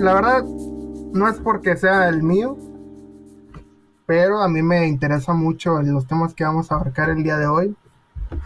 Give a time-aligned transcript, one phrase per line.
[0.00, 2.56] la verdad, no es porque sea el mío,
[4.06, 7.46] pero a mí me interesa mucho los temas que vamos a abarcar el día de
[7.46, 7.76] hoy.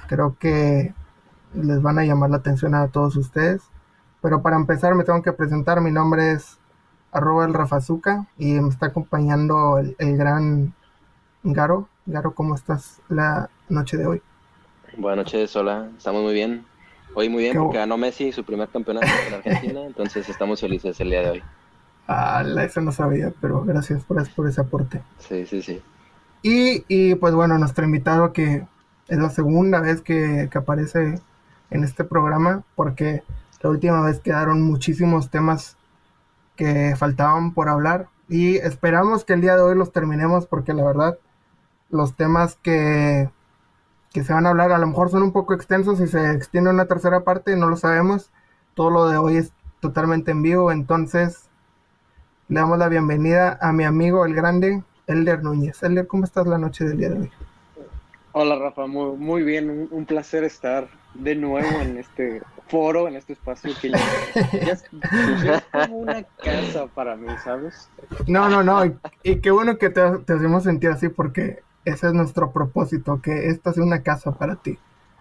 [0.08, 0.94] Creo que
[1.54, 3.62] les van a llamar la atención a todos ustedes.
[4.20, 5.80] Pero para empezar me tengo que presentar.
[5.80, 6.58] Mi nombre es
[7.10, 10.74] arroba el Rafazuca y me está acompañando el, el gran
[11.42, 11.88] Garo.
[12.06, 14.22] Garo, ¿cómo estás la noche de hoy?
[14.96, 15.90] Buenas noches, hola.
[15.96, 16.71] Estamos muy bien.
[17.14, 20.98] Hoy muy bien Qué porque ganó Messi su primer campeonato en Argentina, entonces estamos felices
[21.00, 21.42] el día de hoy.
[22.08, 25.02] Ah, la- eso no sabía, pero gracias por, por ese aporte.
[25.18, 25.80] Sí, sí, sí.
[26.42, 28.66] Y, y, pues bueno, nuestro invitado que
[29.08, 31.20] es la segunda vez que, que aparece
[31.70, 33.22] en este programa, porque
[33.62, 35.76] la última vez quedaron muchísimos temas
[36.56, 40.84] que faltaban por hablar y esperamos que el día de hoy los terminemos porque la
[40.84, 41.18] verdad
[41.90, 43.28] los temas que,
[44.12, 46.70] que se van a hablar a lo mejor son un poco extensos y se extiende
[46.70, 48.30] una tercera parte, no lo sabemos.
[48.74, 51.48] Todo lo de hoy es totalmente en vivo, entonces
[52.48, 55.82] le damos la bienvenida a mi amigo el grande Elder Núñez.
[55.82, 57.30] Elder, ¿cómo estás la noche del día de hoy?
[58.32, 63.16] Hola Rafa, muy, muy bien, un, un placer estar de nuevo en este foro, en
[63.16, 63.98] este espacio que ya,
[64.52, 64.84] ya es,
[65.44, 67.90] ya es como una casa para mí, ¿sabes?
[68.26, 72.08] No, no, no, y, y qué bueno que te, te hacemos sentir así porque ese
[72.08, 74.78] es nuestro propósito, que esta sea una casa para ti.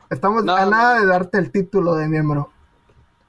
[0.10, 0.72] Estamos No, a no.
[0.72, 2.50] nada de darte el título de miembro.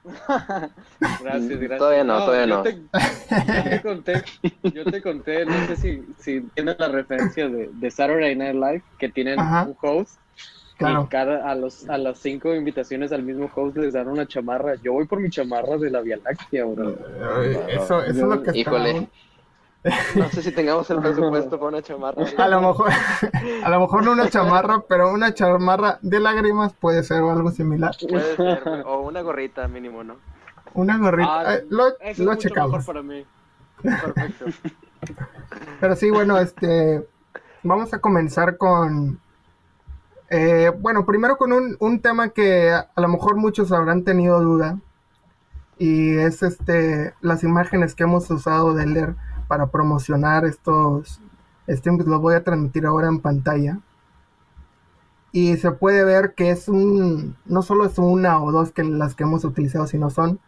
[0.03, 1.77] Gracias, gracias.
[1.77, 2.63] Todavía no, todavía yo no.
[2.63, 2.81] Te,
[3.53, 4.23] yo te conté,
[4.63, 8.83] yo te conté, no sé si, si tienes la referencia de, de Saturday Night Live,
[8.99, 9.63] que tienen Ajá.
[9.63, 10.19] un host.
[10.77, 11.03] Claro.
[11.03, 14.75] Y cada, a, los, a las cinco invitaciones al mismo host les dan una chamarra.
[14.75, 16.89] Yo voy por mi chamarra de la Vía Láctea, bro.
[17.43, 19.07] Eh, Eso, eso es lo que Híjole.
[20.15, 22.23] No sé si tengamos el presupuesto para una chamarra.
[22.37, 22.89] A lo mejor,
[23.63, 27.51] a lo mejor no una chamarra, pero una chamarra de lágrimas puede ser o algo
[27.51, 27.93] similar.
[28.09, 30.15] Puede ser, o una gorrita mínimo, ¿no?
[30.73, 31.39] Una gorrita.
[31.39, 32.71] Ah, eh, lo Eso es lo mucho checamos.
[32.71, 33.25] mejor para mí.
[33.81, 34.45] Perfecto.
[35.81, 37.05] Pero sí, bueno, este,
[37.61, 39.19] vamos a comenzar con,
[40.29, 44.39] eh, bueno, primero con un, un tema que a, a lo mejor muchos habrán tenido
[44.39, 44.77] duda
[45.77, 49.15] y es este, las imágenes que hemos usado de leer
[49.47, 51.19] para promocionar estos
[51.67, 53.79] streams, los voy a transmitir ahora en pantalla.
[55.31, 59.15] Y se puede ver que es un, no solo es una o dos que las
[59.15, 60.39] que hemos utilizado, sino son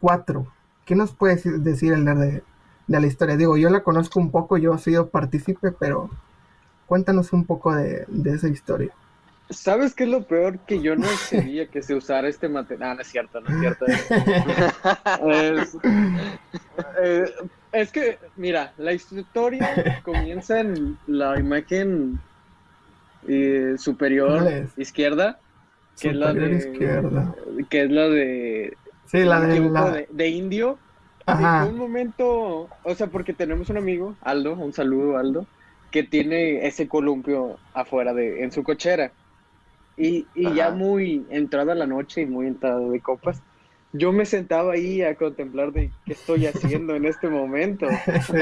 [0.00, 0.46] cuatro.
[0.84, 2.42] ¿Qué nos puedes decir el de,
[2.86, 3.36] de la historia?
[3.36, 6.10] Digo, yo la conozco un poco, yo he sido partícipe, pero
[6.86, 8.92] cuéntanos un poco de, de esa historia.
[9.50, 10.58] ¿Sabes qué es lo peor?
[10.60, 12.90] Que yo no sabía que se usara este material.
[12.90, 13.86] Ah, no es cierto, no es cierto.
[15.28, 15.76] Es,
[17.02, 17.32] eh,
[17.80, 22.18] es que, mira, la historia comienza en la imagen
[23.28, 25.38] eh, superior izquierda,
[26.00, 27.34] que es la de, izquierda.
[27.68, 28.76] que es la de,
[29.06, 29.90] Sí, la de la...
[29.90, 30.78] de, de indio.
[31.26, 31.64] Ajá.
[31.64, 35.46] En un momento, o sea, porque tenemos un amigo, Aldo, un saludo Aldo,
[35.90, 39.10] que tiene ese columpio afuera de, en su cochera.
[39.96, 43.40] Y, y ya muy entrada la noche y muy entrado de copas,
[43.92, 47.86] yo me sentaba ahí a contemplar de qué estoy haciendo en este momento.
[48.26, 48.36] Sí.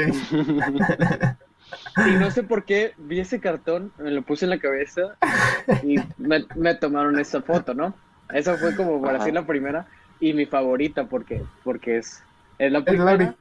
[2.06, 5.16] Y no sé por qué vi ese cartón, me lo puse en la cabeza
[5.82, 7.94] y me, me tomaron esa foto, ¿no?
[8.32, 9.24] Esa fue como para Ajá.
[9.24, 9.86] decir la primera
[10.20, 12.22] y mi favorita porque, porque es,
[12.58, 13.12] es la Es primera.
[13.16, 13.34] la ori-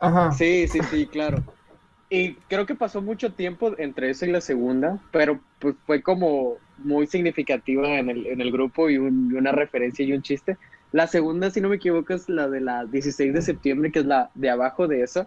[0.00, 0.32] Ajá.
[0.32, 1.42] Sí, sí, sí, claro.
[2.10, 6.54] Y creo que pasó mucho tiempo entre esa y la segunda, pero pues fue como
[6.78, 10.56] muy significativa en el, en el grupo y, un- y una referencia y un chiste.
[10.92, 14.06] La segunda, si no me equivoco, es la de la 16 de septiembre, que es
[14.06, 15.26] la de abajo de esa.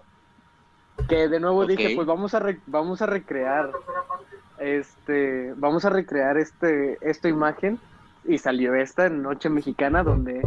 [1.07, 3.69] Que de nuevo dije, pues vamos a, re- vamos a recrear
[4.59, 7.79] este, vamos a recrear este, esta imagen
[8.25, 10.41] y salió esta en Noche Mexicana donde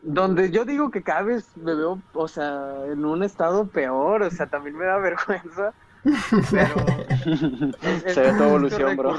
[0.00, 4.30] donde yo digo que cada vez me veo, o sea, en un estado peor, o
[4.30, 5.74] sea, también me da vergüenza,
[6.50, 6.74] pero
[7.82, 9.10] es- es Se ve tu evolución, bro.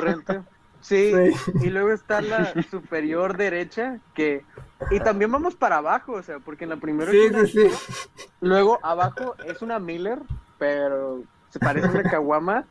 [0.82, 1.52] Sí, Sí.
[1.66, 4.44] y luego está la superior derecha, que,
[4.92, 8.24] y también vamos para abajo, o sea, porque en la primera Sí, sí, sí.
[8.42, 10.20] Luego abajo es una Miller,
[10.58, 12.66] pero se parece a una caguama.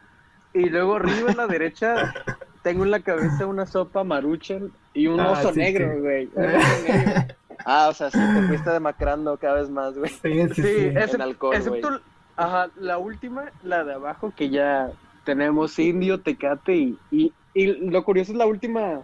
[0.54, 2.14] Y luego arriba en la derecha
[2.62, 6.28] tengo en la cabeza una sopa maruchan y un Ah, oso sí, negro, güey.
[6.34, 7.24] Un oso negro.
[7.64, 10.10] Ah, o sea, sí, te fuiste demacrando cada vez más, güey.
[10.10, 10.68] Sí, sí, Sí, sí.
[10.94, 12.00] excep- En alcohol, excepto
[12.36, 14.90] ajá, la última, la de abajo, que ya
[15.24, 17.32] tenemos indio, tecate y, y,
[17.62, 19.00] y lo curioso es la última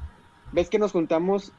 [0.53, 1.53] vez que nos juntamos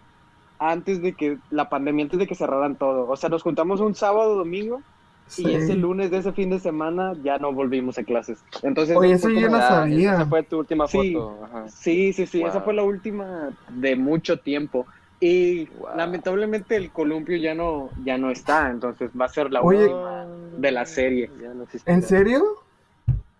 [0.59, 3.09] antes de que la pandemia, antes de que cerraran todo.
[3.09, 4.81] O sea, nos juntamos un sábado, domingo
[5.27, 5.41] Sí.
[5.47, 8.43] Y ese lunes de ese fin de semana ya no volvimos a clases.
[8.61, 10.13] Entonces, Oye, eso yo no sabía.
[10.13, 11.13] Esa fue tu última Sí.
[11.15, 11.39] foto.
[11.45, 11.67] Ajá.
[11.67, 12.49] Sí, sí, sí, Wow.
[12.49, 14.85] esa fue la última de mucho tiempo.
[15.19, 15.97] Y Wow.
[15.97, 19.85] lamentablemente el columpio ya no, ya no está, entonces va a ser la Oye.
[19.85, 20.27] última
[20.59, 21.31] de la serie.
[21.41, 21.65] Ya no.
[21.87, 22.43] ¿En serio?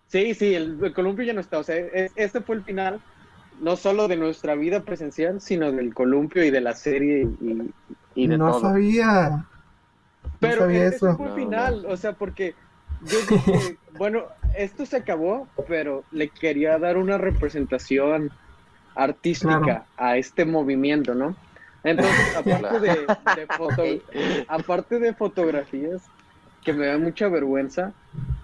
[0.08, 1.58] Sí, sí, el, el columpio ya no está.
[1.58, 3.00] O sea, es- este fue el final,
[3.60, 7.74] no solo de nuestra vida presencial, sino del columpio y de la serie y,
[8.14, 8.60] y de no todo.
[8.60, 9.46] sabía.
[10.40, 11.16] Pero sabía eso.
[11.16, 12.58] fue el No, final, o sea, porque
[13.00, 18.32] yo dije, bueno, esto se acabó, pero le quería dar una representación
[18.94, 19.86] artística Claro.
[19.96, 21.40] a este movimiento, ¿no?
[21.82, 24.02] Entonces, aparte de, de foto-
[24.48, 26.12] aparte de fotografías,
[26.62, 27.96] que me da mucha vergüenza,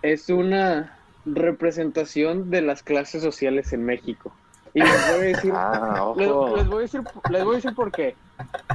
[0.03, 4.42] es una representación de las clases sociales en México.
[4.75, 6.57] Y les voy a decir, Ah, les, ojo.
[6.57, 8.15] les voy a decir, les voy a decir por qué.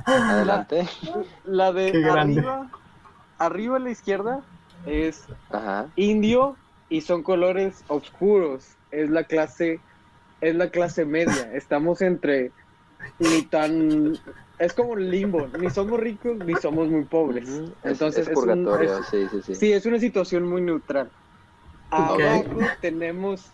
[0.05, 0.87] Adelante.
[1.45, 2.69] La de Qué arriba,
[3.39, 4.41] arriba a la izquierda
[4.85, 5.87] es Ajá.
[5.95, 6.55] indio
[6.89, 8.65] y son colores oscuros.
[8.91, 9.79] Es la clase,
[10.41, 11.51] es la clase media.
[11.53, 12.51] Estamos entre
[13.19, 14.17] ni tan
[14.59, 17.47] es como un limbo, ni somos ricos ni somos muy pobres.
[17.83, 19.55] Entonces es, es un- es- sí, sí, sí.
[19.55, 21.09] Sí, es una situación muy neutral.
[21.91, 22.43] Abajo
[22.81, 23.45] tenemos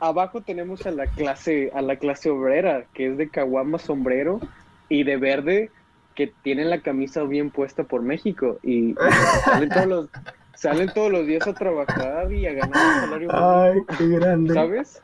[0.00, 4.40] abajo tenemos a la clase a la clase obrera, que es de caguama sombrero
[4.88, 5.70] y de verde
[6.14, 8.94] que tienen la camisa bien puesta por México y
[9.44, 10.08] salen todos los
[10.54, 14.54] salen todos los días a trabajar y a ganar un salario Ay, qué grande.
[14.54, 15.02] ¿sabes?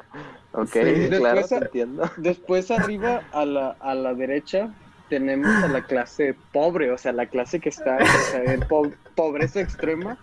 [0.52, 1.08] Ok, Sí.
[1.10, 2.10] claro, Después- te entiendo.
[2.16, 4.70] Después arriba a la, a la derecha
[5.10, 8.90] tenemos a la clase pobre, o sea, la clase que está o sea, en po-
[9.14, 10.16] pobreza extrema.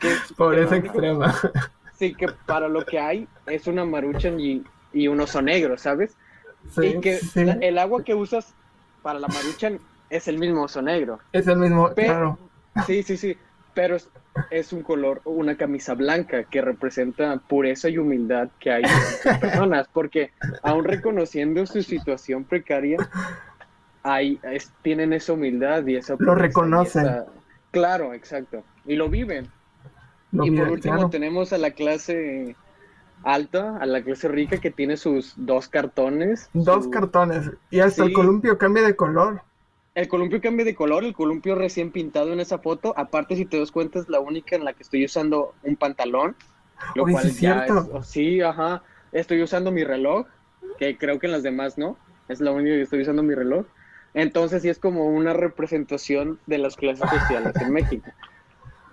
[0.00, 1.34] Que, Pobreza que lo único- extrema.
[1.98, 4.62] Sí, que para lo que hay es una maruchan y,
[4.92, 6.16] y un oso negro, ¿sabes?
[6.70, 7.44] Sí, y que sí.
[7.44, 8.54] la- el agua que usas
[9.02, 9.78] para la maruchan
[10.10, 11.20] es el mismo oso negro.
[11.32, 12.38] Es el mismo, claro.
[12.86, 13.36] Sí, sí, sí,
[13.74, 14.08] pero es,
[14.50, 19.88] es un color, una camisa blanca que representa pureza y humildad que hay en personas,
[19.92, 20.32] porque
[20.62, 22.98] aún reconociendo su situación precaria,
[24.02, 26.16] hay, es- tienen esa humildad y esa...
[26.18, 27.06] Lo reconocen.
[27.06, 27.26] esa-
[27.70, 29.48] Claro, exacto, y lo viven.
[30.42, 31.10] Y por último claro.
[31.10, 32.56] tenemos a la clase
[33.22, 36.50] alta, a la clase rica que tiene sus dos cartones.
[36.52, 37.50] Dos su- cartones.
[37.70, 39.42] Y hasta el columpio cambia de color.
[39.94, 42.92] El columpio cambia de color, el columpio recién pintado en esa foto.
[42.96, 46.34] Aparte, si te das cuenta, es la única en la que estoy usando un pantalón.
[46.96, 47.80] Lo Oye, cual sí es ya cierto.
[47.82, 48.82] es- oh, sí, ajá.
[49.12, 50.26] Estoy usando mi reloj,
[50.78, 51.96] que creo que en las demás no.
[52.28, 53.66] Es la única que estoy usando mi reloj.
[54.14, 58.10] Entonces sí es como una representación de las clases sociales en México.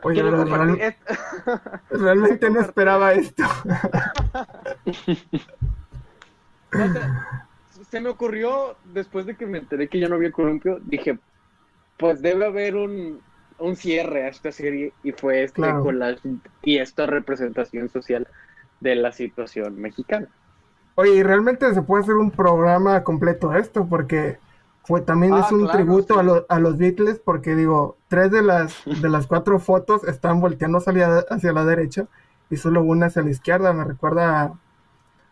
[0.03, 0.95] Oye, compartir- real-
[1.92, 3.44] realmente no esperaba esto.
[7.89, 11.19] Se me ocurrió después de que me enteré que ya no había columpio, dije,
[11.98, 13.19] pues debe haber un,
[13.59, 15.83] un cierre a esta serie y fue este Claro.
[15.83, 16.21] collage
[16.63, 18.27] y esta representación social
[18.80, 20.27] de la situación mexicana.
[20.95, 24.38] Oye, y realmente se puede hacer un programa completo de esto, porque
[24.83, 26.19] fue también Ah, es un claro, tributo sí.
[26.19, 30.42] a, lo- a los Beatles, porque digo, tres de las, de las cuatro fotos están
[30.42, 32.06] volteando hacia, hacia la derecha
[32.50, 33.74] y solo una hacia la izquierda.
[33.74, 34.54] Me recuerda a-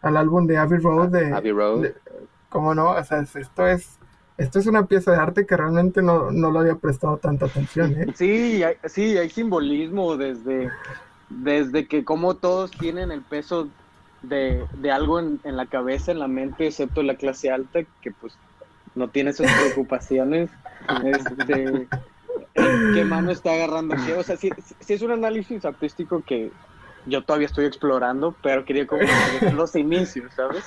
[0.01, 1.81] al álbum de Abbey Road de, Abbey Road.
[1.81, 1.95] de-
[2.49, 2.91] ¿Cómo no?
[2.91, 3.95] O sea, es- esto es
[4.37, 7.91] esto es una pieza de arte que realmente no, no le había prestado tanta atención,
[8.01, 8.13] ¿eh?
[8.15, 10.69] Sí, hay, sí, hay simbolismo desde,
[11.29, 13.67] desde que como todos tienen el peso
[14.21, 18.11] de, de algo en, en la cabeza, en la mente, excepto la clase alta, que
[18.11, 18.33] pues
[18.95, 20.49] no tiene esas preocupaciones.
[21.03, 21.87] Este,
[22.55, 24.13] qué mano está agarrando qué.
[24.13, 26.51] O sea, sí, sí es un análisis artístico que
[27.05, 29.01] yo todavía estoy explorando, pero quería como
[29.53, 30.63] los inicios, ¿sabes?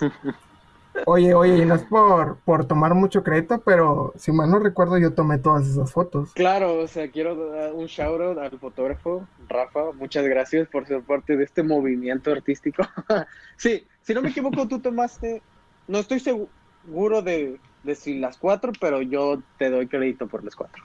[1.07, 4.99] Oye, oye, y no es por, por tomar mucho crédito, pero si mal no recuerdo,
[4.99, 6.33] yo tomé todas esas fotos.
[6.35, 11.03] Claro, o sea, quiero dar un shout out al fotógrafo, Rafa, muchas gracias por ser
[11.03, 12.83] parte de este movimiento artístico.
[13.57, 15.43] sí, si no me equivoco, tú tomaste,
[15.89, 20.55] no estoy seguro de, de si las cuatro, pero yo te doy crédito por las
[20.55, 20.83] cuatro.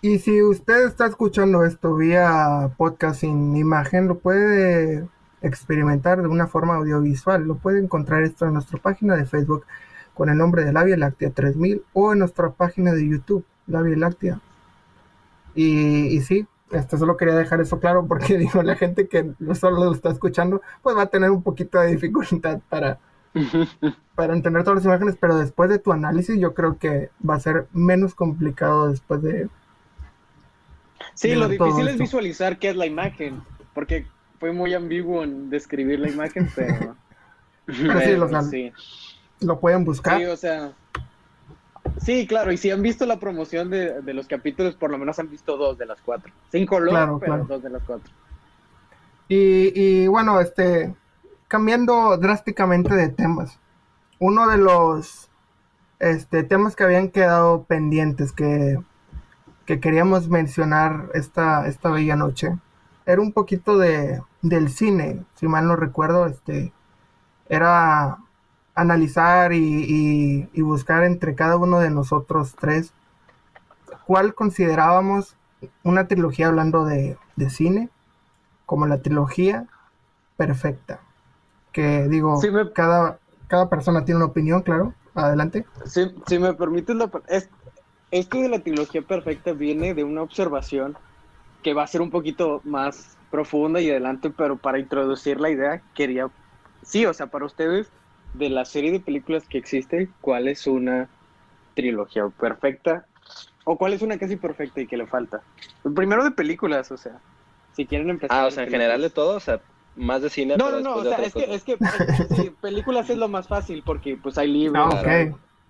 [0.00, 5.06] Y si usted está escuchando esto vía podcast sin imagen, lo puede
[5.42, 7.44] experimentar de una forma audiovisual.
[7.44, 9.64] Lo puede encontrar esto en nuestra página de Facebook
[10.14, 13.80] con el nombre de La Vía Láctea 3000 o en nuestra página de YouTube, La
[13.82, 14.40] Vía Láctea.
[15.54, 19.84] Y, y sí, este, solo quería dejar eso claro porque digo, la gente que solo
[19.84, 22.98] lo está escuchando, pues va a tener un poquito de dificultad para,
[24.14, 27.40] para entender todas las imágenes, pero después de tu análisis yo creo que va a
[27.40, 29.48] ser menos complicado después de...
[31.14, 33.42] Sí, de lo difícil es visualizar qué es la imagen,
[33.74, 34.06] porque
[34.38, 36.96] fue muy ambiguo en describir la imagen, pero...
[37.66, 38.72] Pero sí.
[39.40, 40.18] Lo pueden buscar.
[40.18, 40.72] Sí, o sea.
[42.00, 45.18] Sí, claro, y si han visto la promoción de, de los capítulos, por lo menos
[45.18, 46.32] han visto dos de las cuatro.
[46.50, 47.46] Sin color, Claro, pero claro.
[47.48, 48.12] dos de las cuatro.
[49.28, 50.94] Y, y bueno, este,
[51.52, 53.58] cambiando drásticamente de temas,
[54.18, 55.28] uno de los
[55.98, 58.78] este, temas que habían quedado pendientes que,
[59.66, 62.58] que queríamos mencionar esta, esta bella noche.
[63.04, 66.72] Era un poquito de, del cine, si mal no recuerdo, este,
[67.50, 68.16] era
[68.74, 72.94] analizar y, y buscar entre cada uno de nosotros tres
[74.06, 75.36] cuál considerábamos
[75.82, 77.90] una trilogía hablando de, de cine
[78.64, 79.66] como la trilogía
[80.38, 81.00] perfecta.
[81.72, 82.40] Que digo,
[82.74, 84.94] cada, cada persona tiene una opinión, claro.
[85.14, 85.64] Adelante.
[85.84, 86.96] Si, si me permites,
[87.28, 87.48] es,
[88.10, 90.96] esto de la trilogía perfecta viene de una observación
[91.62, 95.80] que va a ser un poquito más profunda y adelante, pero para introducir la idea,
[95.94, 96.28] quería,
[96.82, 97.88] sí, o sea, para ustedes,
[98.34, 101.08] de la serie de películas que existe, ¿cuál es una
[101.74, 103.06] trilogía perfecta?
[103.64, 105.42] ¿O cuál es una casi perfecta y que le falta?
[105.94, 107.18] Primero de películas, o sea,
[107.74, 108.36] si quieren empezar.
[108.38, 109.60] Ah, o sea, en general de todo, o sea,
[109.96, 110.56] más de cine.
[110.56, 111.76] No, no, no, o sea, es que, es que,
[112.60, 115.26] películas es lo más fácil porque pues hay libros, ah,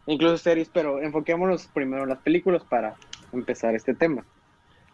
[0.07, 2.95] incluso series, pero enfoquémonos primero en las películas para
[3.33, 4.25] empezar este tema.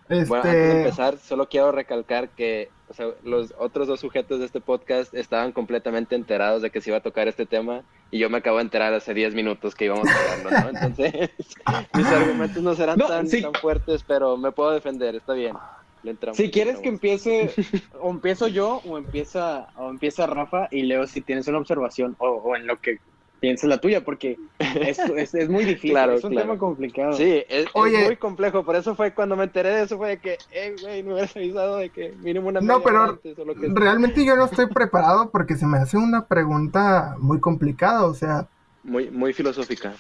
[0.09, 4.39] Bueno, antes de este empezar, solo quiero recalcar que o sea, los otros dos sujetos
[4.39, 8.19] de este podcast estaban completamente enterados de que se iba a tocar este tema y
[8.19, 10.79] yo me acabo de enterar hace 10 minutos que íbamos a hablarlo, ¿no?
[10.79, 11.31] Entonces,
[11.95, 15.55] mis argumentos no serán tan, tan fuertes, pero me puedo defender, está bien
[16.33, 17.51] si quieres que empiece,
[18.01, 22.55] o empiezo yo, o empieza, o empieza Rafa, y leo si tienes una observación, o,
[22.57, 22.99] en lo que
[23.41, 27.13] piensa la tuya, porque es, es, muy difícil, es un tema complicado.
[27.13, 30.39] Sí, es, muy complejo, por eso fue cuando me enteré de eso, fue de que,
[30.51, 33.21] hey, güey, me hubieras avisado de que mínimo una No, pero
[33.75, 38.49] realmente yo no estoy preparado porque se me hace una pregunta muy complicada, o sea...
[38.83, 39.95] Muy, muy filosófica.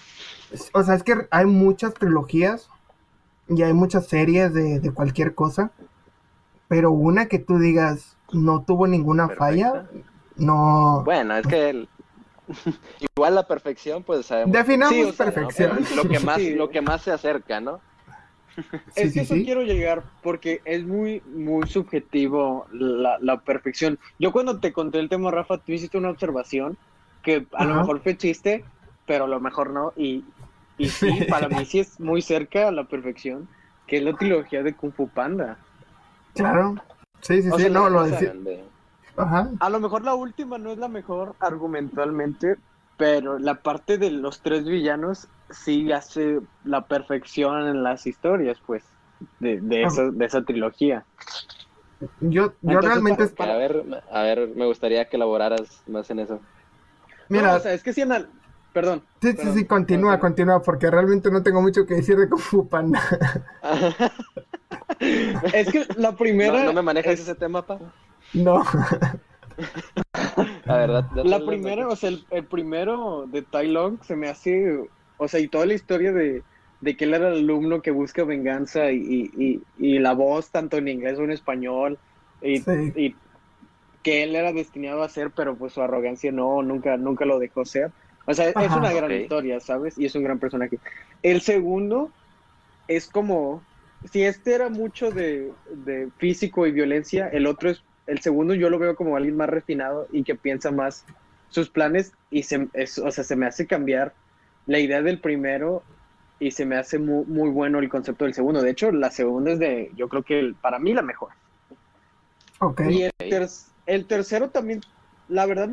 [0.72, 2.70] O sea, es que hay muchas trilogías
[3.48, 5.72] y hay muchas series de, de cualquier cosa
[6.68, 9.88] pero una que tú digas no tuvo ninguna falla,
[10.36, 11.02] no.
[11.04, 11.88] Bueno, es que
[13.16, 14.52] igual la perfección, pues sabemos.
[14.52, 15.78] Definamos perfección.
[15.96, 17.80] Lo que más, lo que más se acerca, ¿no?
[18.94, 23.98] es que eso quiero llegar porque es muy, muy subjetivo la, la, perfección.
[24.18, 26.76] Yo cuando te conté el tema, Rafa, tú hiciste una observación
[27.22, 28.64] que a lo mejor fue chiste,
[29.06, 29.92] pero a lo mejor no.
[29.96, 30.24] Y,
[30.78, 33.48] y sí, para mí sí es muy cerca a la perfección,
[33.86, 35.58] que es la trilogía de Kung Fu Panda.
[36.34, 36.76] Claro.
[37.20, 38.32] Sí, sí, sí, no, lo decía.
[39.16, 39.50] Ajá.
[39.58, 42.56] A lo mejor la última no es la mejor argumentalmente,
[42.96, 48.84] pero la parte de los tres villanos sí hace la perfección en las historias, pues,
[49.40, 51.04] de, de, esa, de esa trilogía.
[52.20, 53.28] Yo, yo realmente...
[53.38, 56.40] A, ver, a ver, me gustaría que elaboraras más en eso.
[57.28, 58.10] Mira, o sea, es que si en
[58.72, 59.02] Perdón.
[59.22, 62.68] Sí, sí, sí, continúa, continúa, porque realmente no tengo mucho que decir de Kung Fu
[62.68, 63.00] Panda.
[65.52, 66.64] es que la primera.
[66.64, 67.78] ¿No, me manejas ese tema, pa?
[68.34, 68.62] No.
[70.64, 71.06] la verdad.
[71.24, 74.86] La primera, o sea, el, primero de Tai Long se me hace.
[75.16, 76.42] O sea, y toda la historia de,
[76.80, 80.76] de que él era el alumno que busca venganza y, y, y, la voz, tanto
[80.76, 81.98] en inglés como en español,
[82.40, 82.58] y,
[82.94, 83.16] y,
[84.02, 87.64] que él era destinado a ser, pero pues su arrogancia no, nunca, nunca lo dejó
[87.64, 87.90] ser.
[88.28, 89.96] O sea, es una gran historia, ¿sabes?
[89.96, 90.78] Y es un gran personaje.
[91.22, 92.10] El segundo
[92.86, 93.62] es como
[94.12, 95.50] si este era mucho de,
[96.18, 100.08] físico y violencia, el otro es, el segundo yo lo veo como alguien más refinado
[100.12, 101.06] y que piensa más
[101.48, 102.68] sus planes y se,
[103.02, 104.12] o sea, se me hace cambiar
[104.66, 105.82] la idea del primero
[106.38, 108.60] y se me hace muy, muy bueno el concepto del segundo.
[108.60, 111.30] De hecho, la segunda es de, yo creo que para mí la mejor.
[112.58, 112.94] Okay.
[112.94, 113.48] Y el,
[113.86, 114.82] el tercero también,
[115.30, 115.70] la verdad,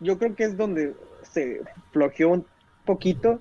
[0.00, 0.96] yo creo que es donde
[1.32, 1.60] se
[1.92, 2.46] flojeó un
[2.84, 3.40] poquito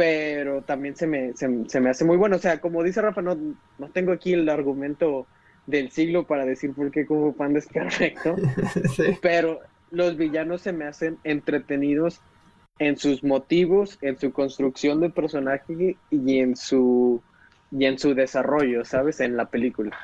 [0.00, 2.36] pero también se me, se, me hace muy bueno.
[2.36, 3.36] O sea, como dice Rafa, no,
[3.78, 5.26] no tengo aquí el argumento
[5.66, 8.34] del siglo para decir por qué Kung Fu Panda es perfecto,
[9.22, 12.20] pero los villanos se me hacen entretenidos
[12.78, 17.22] en sus motivos, en su construcción de personaje y en su
[17.70, 19.20] y en su desarrollo, ¿sabes?
[19.20, 19.96] En la película.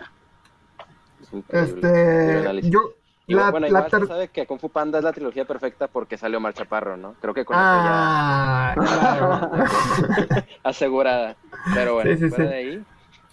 [1.49, 2.95] Este, yo
[3.35, 6.39] la, bueno, igual se sabe que Kung Fu Panda es la trilogía perfecta porque salió
[6.39, 7.15] Mar Chaparro, ¿no?
[7.21, 10.47] Creo que con ah, eso ya...
[10.63, 11.37] asegurada.
[11.75, 12.85] Pero bueno, sí, sí, de ahí...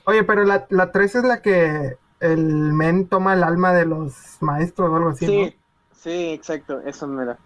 [0.06, 4.38] Oye, pero la, la 3 es la que el men toma el alma de los
[4.42, 5.52] maestros o algo así, sí, ¿no?
[5.96, 7.38] Sí, exacto, eso me da.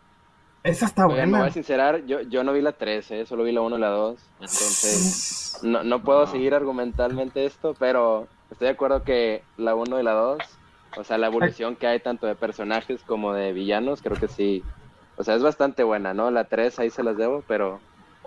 [0.63, 1.25] Esa está buena.
[1.25, 3.25] Me voy a sincerar, yo, yo no vi la 3, ¿eh?
[3.25, 4.20] solo vi la 1 y la 2.
[4.39, 10.04] Entonces, no, no puedo seguir argumentalmente esto, pero estoy de acuerdo que la 1 y
[10.04, 10.57] la 2
[10.98, 14.63] o sea, la evolución que hay tanto de personajes como de villanos, creo que sí.
[15.16, 16.32] O sea, es bastante buena, ¿no?
[16.32, 17.80] La 3 ahí se las debo, pero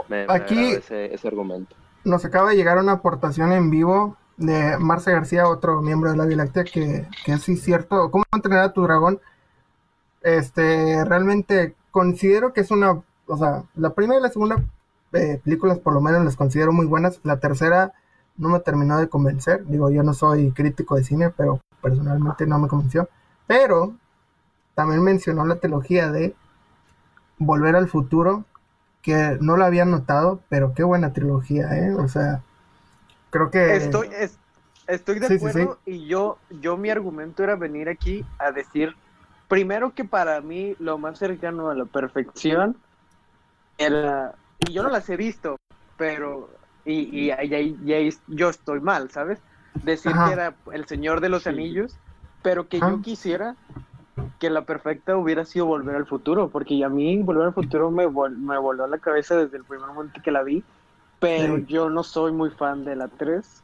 [0.09, 1.75] me, Aquí ese, argumento.
[2.05, 6.25] Nos acaba de llegar una aportación en vivo de Marce García, otro miembro de la
[6.25, 8.11] Vía que, que sí es cierto.
[8.11, 9.21] ¿Cómo entrenar a tu dragón?
[10.23, 14.63] Este, realmente considero que es una, o sea, la primera y la segunda
[15.13, 17.21] eh, películas por lo menos las considero muy buenas.
[17.25, 17.93] La tercera
[18.41, 19.65] no me terminó de convencer.
[19.67, 23.09] Digo, yo no soy crítico de cine, pero personalmente no me convenció.
[23.47, 23.95] Pero
[24.75, 26.35] también mencionó la trilogía de
[27.39, 28.45] Volver al Futuro,
[29.03, 31.95] que no la había notado, pero qué buena trilogía, ¿eh?
[31.95, 32.43] O sea,
[33.31, 33.77] creo que...
[33.77, 34.09] Estoy,
[34.87, 38.95] estoy de acuerdo y yo, yo mi argumento era venir aquí a decir,
[39.49, 42.77] primero que para mí lo más cercano a la perfección
[43.79, 45.57] era, y yo no las he visto,
[45.97, 46.51] pero,
[46.85, 49.39] y, y, yo estoy mal, ¿sabes?
[49.85, 51.97] Decir que era El Señor de los Anillos,
[52.43, 53.57] pero que yo quisiera
[54.39, 58.09] que la perfecta hubiera sido Volver al Futuro, porque a mí Volver al Futuro me,
[58.09, 60.65] me voló a la cabeza desde el primer momento que la vi,
[61.19, 63.63] pero yo no soy muy fan de la 3.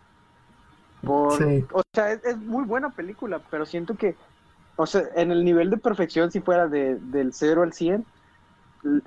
[1.07, 4.17] O sea, es, muy buena película, pero siento que,
[4.77, 8.05] o sea, en el nivel de perfección, si fuera de, del 0 al 100,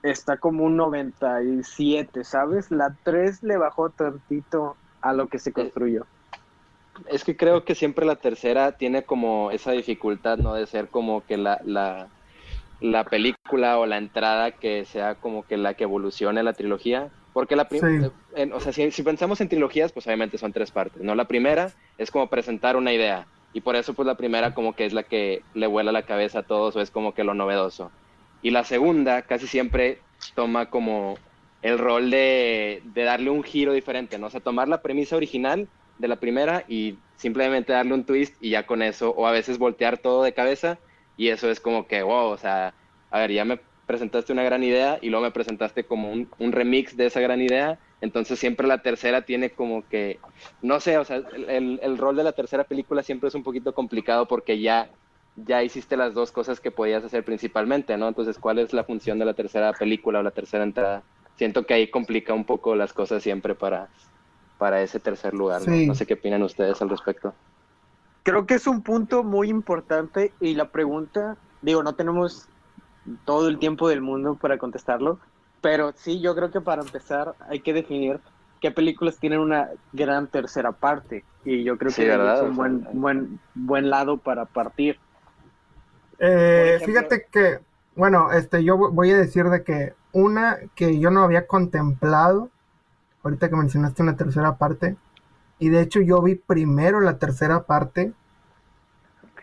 [0.03, 2.71] está como un 97, ¿sabes?
[2.71, 6.05] La 3 le bajó tantito a lo que se construyó
[7.07, 10.53] es que creo que siempre la tercera tiene como esa dificultad, ¿no?
[10.53, 12.07] De ser como que la, la,
[12.81, 17.09] la película o la entrada que sea como que la que evolucione la trilogía.
[17.33, 18.11] Porque la primera,
[18.53, 21.13] o sea, si, pensamos en trilogías, pues obviamente son tres partes, ¿no?
[21.15, 23.27] La primera es como presentar una idea.
[23.53, 26.39] Y por eso, pues la primera como que es la que le vuela la cabeza
[26.39, 27.91] a todos o es como que lo novedoso.
[28.41, 29.99] Y la segunda casi siempre
[30.35, 31.15] toma como
[31.61, 34.27] el rol de, darle un giro diferente, ¿no?
[34.27, 35.67] O sea, tomar la premisa original
[35.97, 39.57] de la primera y simplemente darle un twist y ya con eso, o a veces
[39.57, 40.79] voltear todo de cabeza
[41.17, 42.73] y eso es como que, wow, o sea,
[43.11, 46.95] a ver, ya me presentaste una gran idea y luego me presentaste como un, remix
[46.95, 50.19] de esa gran idea, entonces siempre la tercera tiene como que,
[50.61, 54.27] no sé, o sea, el rol de la tercera película siempre es un poquito complicado
[54.27, 54.89] porque ya
[55.45, 58.07] ya hiciste las dos cosas que podías hacer principalmente, ¿no?
[58.07, 61.03] Entonces, ¿cuál es la función de la tercera película o la tercera entrada?
[61.35, 63.87] Siento que ahí complica un poco las cosas siempre para,
[64.57, 65.61] para ese tercer lugar.
[65.67, 65.95] ¿no?
[65.95, 67.33] sé qué opinan ustedes al respecto.
[68.23, 72.47] Creo que es un punto muy importante y la pregunta, digo, no tenemos
[73.25, 75.19] todo el tiempo del mundo para contestarlo,
[75.61, 78.19] pero sí, yo creo que para empezar hay que definir
[78.59, 83.39] qué películas tienen una gran tercera parte y yo creo que es un buen, buen,
[83.55, 84.99] buen lado para partir.
[86.19, 87.59] Eh, fíjate que,
[87.95, 92.49] bueno, este, yo voy a decir de que una que yo no había contemplado
[93.23, 94.95] ahorita que mencionaste una tercera parte.
[95.59, 98.13] Y de hecho yo vi primero la tercera parte.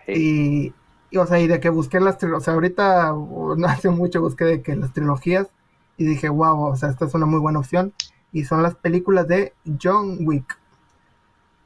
[0.09, 0.73] Y,
[1.17, 3.13] o sea, y de que busqué las trilogías, o sea, ahorita
[3.57, 5.49] no hace mucho busqué de que las trilogías
[5.97, 7.93] y dije, wow, o sea, esta es una muy buena opción.
[8.33, 10.59] Y son las películas de John Wick.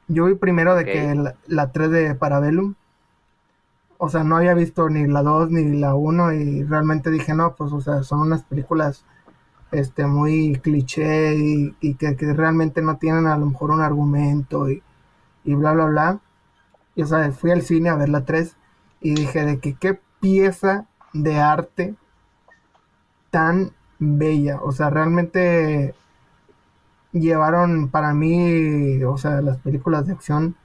[0.07, 2.75] Yo vi primero de que la, la 3 de Parabellum.
[4.03, 7.53] O sea, no había visto ni la 2 ni la 1 y realmente dije, no,
[7.55, 9.05] pues, o sea, son unas películas
[9.71, 14.81] este, muy cliché y, que, realmente no tienen a lo mejor un argumento y,
[15.45, 16.19] bla, bla, bla.
[16.95, 18.55] Y, o sea, fui al cine a ver la 3
[19.01, 21.93] y dije de que qué pieza de arte
[23.29, 24.61] tan bella.
[24.63, 25.93] O sea, realmente
[27.11, 30.55] llevaron para mí, o sea, las películas de acción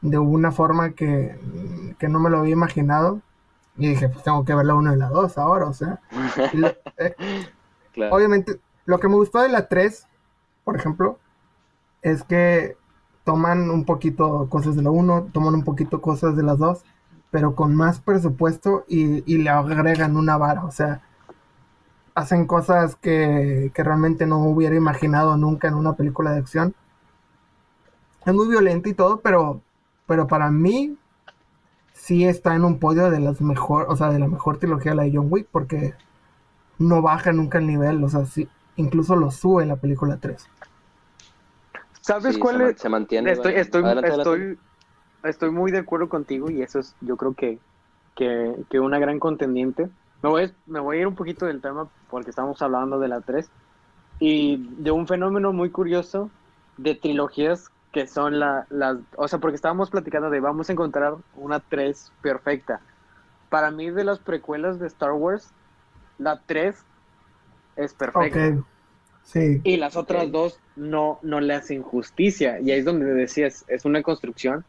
[0.00, 1.38] de una forma que,
[1.98, 3.20] que no me lo había imaginado.
[3.76, 6.00] Y dije, pues tengo que ver la 1 y la 2 ahora, o sea.
[6.98, 10.06] Eh, Obviamente, lo que me gustó de la 3,
[10.64, 11.18] por ejemplo,
[12.02, 12.76] es que
[13.24, 16.84] toman un poquito cosas de la 1, toman un poquito cosas de las 2,
[17.30, 21.02] pero con más presupuesto y, le agregan una vara, o sea,
[22.14, 26.74] hacen cosas que, que, realmente no hubiera imaginado nunca en una película de acción.
[28.24, 29.60] Es muy violenta y todo, pero,
[30.06, 30.96] pero para mí
[31.92, 34.96] sí está en un podio de las mejor, o sea, de la mejor trilogía de
[34.96, 35.94] la de John Wick, porque
[36.78, 40.48] no baja nunca el nivel, o sea, sí, incluso lo sube en la película 3.
[42.00, 42.80] ¿Sabes cuál es?
[42.80, 43.32] Se mantiene.
[43.32, 44.58] Estoy, estoy, estoy,
[45.24, 47.58] estoy, muy de acuerdo contigo y eso es, yo creo que,
[48.14, 49.88] que, una gran contendiente.
[50.22, 53.22] Me voy, me voy a ir un poquito del tema porque estamos hablando de la
[53.22, 53.50] 3
[54.20, 56.30] y de un fenómeno muy curioso
[56.76, 61.14] de trilogías que son la, las, o sea, porque estábamos platicando de vamos a encontrar
[61.34, 62.82] una 3 perfecta.
[63.48, 65.50] Para mí de las precuelas de Star Wars,
[66.18, 66.76] la 3
[67.76, 68.62] es perfecta.
[69.22, 69.62] Sí.
[69.64, 72.60] Y las otras dos no, no le hacen justicia.
[72.60, 74.66] Y ahí es donde decías, es una construcción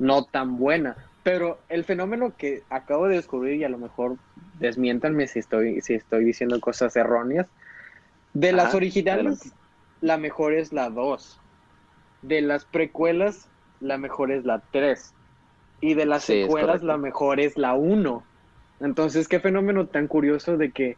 [0.00, 0.96] no tan buena.
[1.22, 4.16] Pero el fenómeno que acabo de descubrir, y a lo mejor
[4.58, 7.46] desmiéntanme si estoy, si estoy diciendo cosas erróneas,
[8.34, 9.52] de las originales,
[10.00, 11.42] la mejor es la 2.
[12.26, 13.48] De las precuelas,
[13.80, 15.14] la mejor es la 3.
[15.80, 18.22] Y de las secuelas, la mejor es la 1.
[18.80, 20.96] Entonces, qué fenómeno tan curioso de que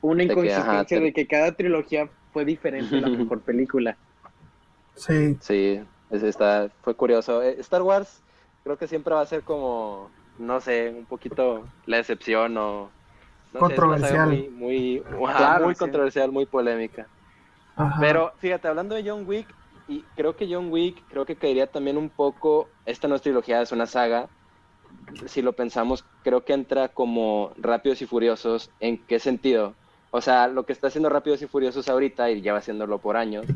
[0.00, 3.96] una inconsistencia de que cada trilogía fue diferente la mejor película.
[4.94, 5.36] Sí.
[5.40, 7.42] Sí, es, está, fue curioso.
[7.42, 8.22] Eh, Star Wars
[8.64, 12.90] creo que siempre va a ser como, no sé, un poquito la excepción o...
[13.52, 14.28] no sé, Controversial.
[14.28, 15.78] muy, muy, ajá, Claro, muy sí.
[15.78, 17.06] controversial, muy polémica.
[17.76, 17.96] Ajá.
[18.00, 19.46] Pero fíjate, hablando de John Wick,
[19.90, 23.60] y creo que John Wick, creo que caería también un poco, esta no es trilogía,
[23.60, 24.28] es una saga,
[25.26, 29.74] si lo pensamos, creo que entra como Rápidos y Furiosos, ¿en qué sentido?
[30.12, 33.46] O sea, lo que está haciendo Rápidos y Furiosos ahorita, y lleva haciéndolo por años,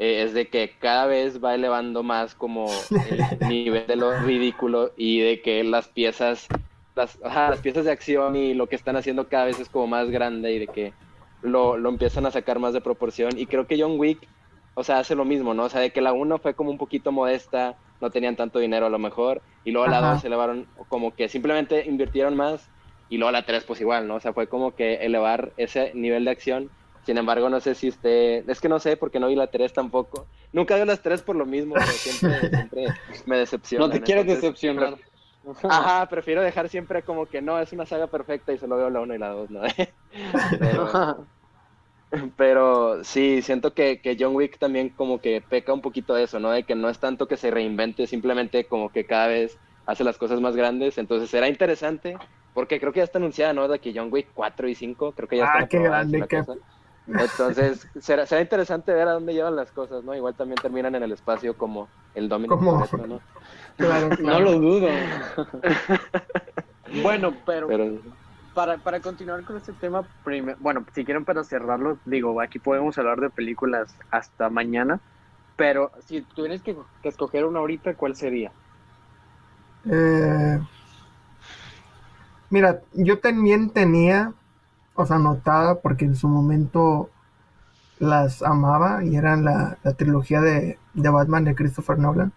[0.00, 2.66] eh, es de que cada vez va elevando más como
[3.08, 6.48] el nivel de lo ridículo y de que las piezas,
[6.96, 9.86] las, ajá, las piezas de acción y lo que están haciendo cada vez es como
[9.86, 10.92] más grande y de que
[11.42, 13.38] lo, lo empiezan a sacar más de proporción.
[13.38, 14.26] Y creo que John Wick,
[14.74, 15.64] o sea, hace lo mismo, ¿no?
[15.64, 18.86] O sea, de que la 1 fue como un poquito modesta, no tenían tanto dinero
[18.86, 20.14] a lo mejor, y luego la Ajá.
[20.14, 22.68] 2 elevaron como que simplemente invirtieron más,
[23.08, 24.16] y luego la 3 pues igual, ¿no?
[24.16, 26.70] O sea, fue como que elevar ese nivel de acción.
[27.04, 29.72] Sin embargo, no sé si usted, es que no sé porque no vi la 3
[29.72, 30.26] tampoco.
[30.52, 32.86] Nunca veo las 3 por lo mismo, pero siempre, siempre
[33.26, 33.88] me decepcionan.
[33.88, 34.96] No te quieres Entonces, decepcionar.
[35.68, 39.00] Ajá, prefiero dejar siempre como que no, es una saga perfecta y solo veo la
[39.00, 39.62] 1 y la 2, ¿no?
[40.58, 41.26] pero,
[42.36, 46.40] pero sí, siento que, que John Wick también como que peca un poquito de eso,
[46.40, 46.50] ¿no?
[46.50, 50.18] De que no es tanto que se reinvente, simplemente como que cada vez hace las
[50.18, 50.98] cosas más grandes.
[50.98, 52.16] Entonces será interesante,
[52.52, 53.68] porque creo que ya está anunciada, ¿no?
[53.68, 56.26] De que John Wick 4 y 5, creo que ya Ah, están qué grande, la
[56.26, 56.54] qué- cosa.
[57.06, 60.14] Entonces, será, será interesante ver a dónde llevan las cosas, ¿no?
[60.14, 63.20] Igual también terminan en el espacio como el Dominic Como- ¿no?
[63.76, 64.40] Claro, No claro.
[64.40, 64.88] lo dudo.
[67.02, 68.02] bueno, pero, Pero
[68.52, 70.08] para, para continuar con este tema,
[70.58, 75.00] bueno, si quieren para cerrarlo, digo, aquí podemos hablar de películas hasta mañana,
[75.56, 78.54] pero si tuvieras que, que escoger una ahorita, ¿cuál sería?
[79.84, 80.58] Eh,
[82.50, 84.34] mira, yo también tenía,
[84.94, 87.10] o sea, anotada, porque en su momento
[87.98, 92.32] las amaba y eran la, la trilogía de, de Batman de Christopher Nolan.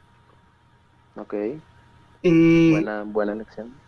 [1.16, 1.34] Ok,
[2.24, 2.34] Y
[2.68, 3.82] buena, buena elección.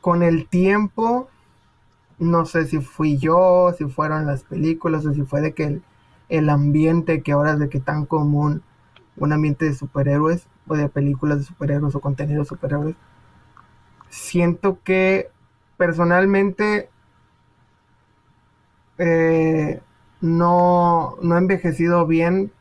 [0.00, 1.28] con el tiempo,
[2.18, 5.82] no sé si fui yo, si fueron las películas o si fue de que el,
[6.28, 8.62] el ambiente que ahora es de que tan común,
[9.16, 12.96] un ambiente de superhéroes o de películas de superhéroes o contenido de superhéroes,
[14.08, 15.28] siento que
[15.76, 16.88] personalmente
[18.98, 19.80] eh,
[20.20, 22.52] no, no he envejecido bien,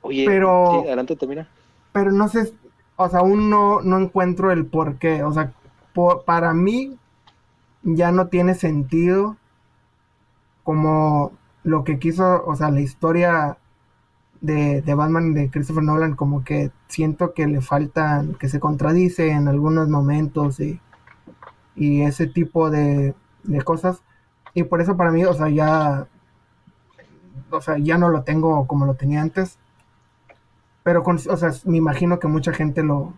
[0.00, 1.48] Oye, Pero- sí, adelante, termina.
[1.92, 2.52] pero no sé,
[2.96, 5.22] o sea, aún no, no encuentro el por qué.
[5.22, 5.52] O sea,
[6.26, 6.98] para mí
[7.84, 9.36] ya no tiene sentido
[10.64, 11.32] como
[11.64, 13.58] lo que quiso, o sea, la historia
[14.40, 19.30] de, de Batman de Christopher Nolan, como que siento que le faltan, que se contradice
[19.30, 20.80] en algunos momentos y,
[21.76, 23.14] y ese tipo de,
[23.44, 24.02] de cosas.
[24.54, 26.08] Y por eso para mí, o sea, ya,
[27.50, 29.58] o sea, ya no lo tengo como lo tenía antes.
[30.82, 33.14] Pero, con, o sea, me imagino que mucha gente lo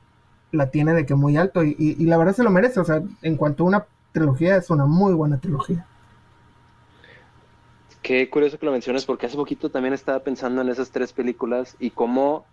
[0.52, 2.78] la tiene de que muy alto y, y- y la verdad se lo merece.
[2.80, 5.84] O sea, en cuanto a una trilogía, es una muy buena trilogía.
[8.00, 11.74] Qué curioso que lo menciones porque hace poquito también estaba pensando en esas tres películas
[11.80, 12.44] y cómo,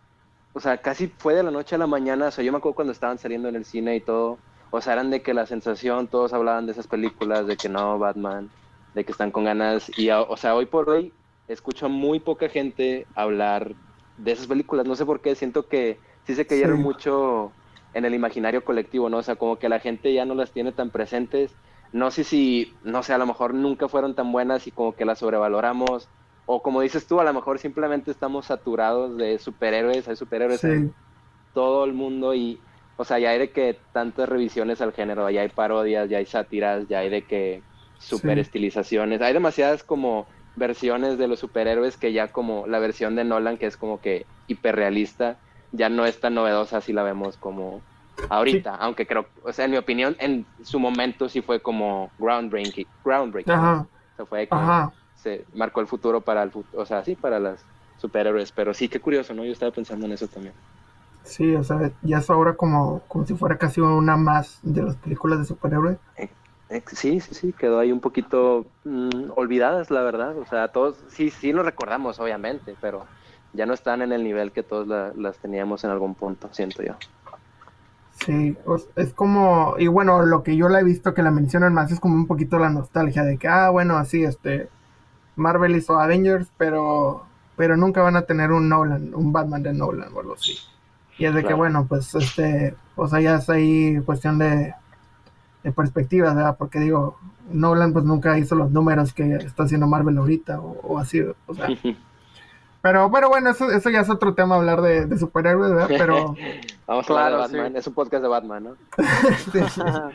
[0.54, 2.76] o sea, casi fue de la noche a la mañana, o sea, yo me acuerdo
[2.76, 4.40] cuando estaban saliendo en el cine y todo,
[4.72, 8.00] o sea, eran de que la sensación, todos hablaban de esas películas, de que no,
[8.00, 8.50] Batman,
[8.96, 11.14] de que están con ganas y, o sea, hoy por hoy
[11.50, 13.74] escucho a muy poca gente hablar
[14.18, 16.84] de esas películas, no sé por qué, siento que sí se cayeron Sí.
[16.84, 17.52] mucho
[17.94, 19.18] en el imaginario colectivo, ¿no?
[19.18, 21.58] O sea, como que la gente ya no las tiene tan presentes.
[21.92, 25.06] No sé si, no sé, a lo mejor nunca fueron tan buenas y como que
[25.06, 26.12] las sobrevaloramos,
[26.46, 30.96] o como dices tú, a lo mejor simplemente estamos saturados de superhéroes, hay superhéroes en
[31.54, 35.42] todo el mundo y, o sea, ya hay de que tantas revisiones al género, ya
[35.42, 37.66] hay parodias, ya hay sátiras, ya hay de que
[37.98, 38.40] super Sí.
[38.40, 43.58] estilizaciones, hay demasiadas como versiones de los superhéroes que ya como la versión de Nolan
[43.58, 47.82] que es como que hiperrealista, ya no es tan novedosa si la vemos como
[48.30, 52.88] ahorita, aunque creo, o sea, en mi opinión, en su momento sí fue como groundbreaking,
[53.04, 54.92] groundbreaking, ajá, O sea, fue que ajá.
[55.16, 57.66] se marcó el futuro para el futuro, o sea, sí, para las
[57.98, 59.44] superhéroes, pero sí, qué curioso, ¿no?
[59.44, 60.54] Yo estaba pensando en eso también.
[61.24, 64.96] Sí, o sea, ya es ahora como, como si fuera casi una más de las
[64.96, 65.98] películas de superhéroes.
[66.18, 66.30] Eh,
[66.88, 70.38] Sí, sí, sí, quedó ahí un poquito mm, olvidadas, la verdad.
[70.38, 73.06] O sea, todos, sí, sí lo recordamos, obviamente, pero
[73.54, 76.84] ya no están en el nivel que todos la- las teníamos en algún punto, siento
[76.84, 76.94] yo.
[78.26, 81.32] Sí, o s- es como, y bueno, lo que yo la he visto que la
[81.32, 84.70] mencionan más es como un poquito la nostalgia de que, ah, bueno, así, este,
[85.36, 90.14] Marvel hizo Avengers, pero, pero nunca van a tener un Nolan, un Batman de Nolan
[90.14, 90.56] o algo así.
[91.18, 94.74] Y es de que, bueno, pues, este, o sea, ya es ahí cuestión de,
[95.76, 96.56] perspectivas, ¿verdad?
[96.58, 97.18] Porque digo,
[97.52, 101.68] Nolan pues nunca hizo los números que está haciendo Marvel ahorita o, así, o sea.
[102.82, 105.88] Pero, pero bueno, eso, eso ya es otro tema hablar de, superhéroes, ¿verdad?
[105.88, 106.36] Pero...
[106.88, 108.76] Vamos a hablar de Batman, es un podcast de Batman, ¿no?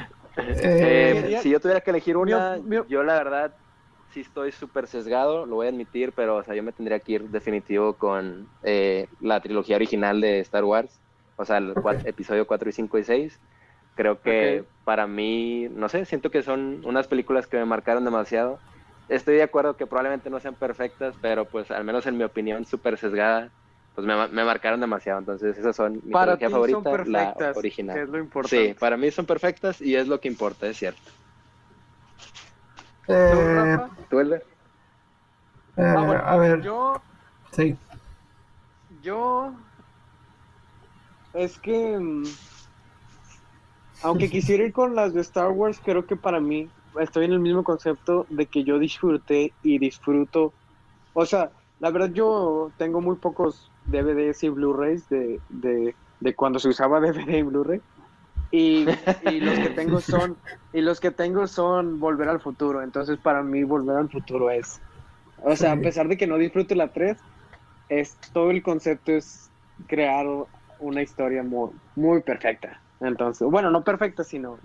[0.36, 3.54] Eh, si yo tuviera que elegir una, yo la verdad
[4.14, 7.12] sí estoy súper sesgado, lo voy a admitir, pero o sea, yo me tendría que
[7.12, 11.00] ir definitivo con eh, la trilogía original de Star Wars,
[11.36, 13.40] o sea, el episodio 4 y 5 y 6.
[13.96, 18.58] Creo que para mí, no sé, siento que son unas películas que me marcaron demasiado.
[19.08, 22.64] Estoy de acuerdo que probablemente no sean perfectas, pero pues al menos en mi opinión
[22.64, 23.50] súper sesgada,
[23.94, 25.18] pues me, me, marcaron demasiado.
[25.18, 27.98] Entonces esas son mi para favorita, la original.
[27.98, 28.68] es lo importante.
[28.68, 31.02] Sí, para mí son perfectas y es lo que importa, es cierto.
[33.08, 34.40] Eh, ¿Tú, eh,
[35.76, 36.62] ah, a ver.
[36.62, 37.02] Yo.
[37.50, 37.76] Sí.
[39.02, 39.52] Yo.
[41.34, 41.98] Es que.
[41.98, 42.24] Mm,
[44.02, 46.68] aunque quisiera ir con las de Star Wars, creo que para mí
[47.00, 50.52] estoy en el mismo concepto de que yo disfruté y disfruto.
[51.12, 56.58] O sea, la verdad yo tengo muy pocos DVDs y Blu-rays de, de, de, cuando
[56.58, 57.80] se usaba DVD y Blu-ray.
[58.50, 58.86] Y,
[59.30, 60.36] y, los que tengo son
[60.72, 62.82] y los que tengo son Volver al Futuro.
[62.82, 64.80] Entonces para mí Volver al Futuro es,
[65.42, 67.18] o sea, a pesar de que no disfrute la 3,
[67.88, 69.50] es todo el concepto es
[69.86, 70.26] crear
[70.78, 72.80] una historia muy, muy perfecta.
[73.00, 74.58] Entonces, bueno, no perfecta, sino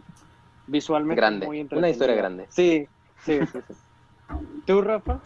[0.70, 1.46] visualmente grande.
[1.46, 2.46] muy Una historia grande.
[2.50, 2.88] Sí,
[3.24, 3.74] sí, sí, sí.
[4.66, 5.20] ¿Tú, Rafa?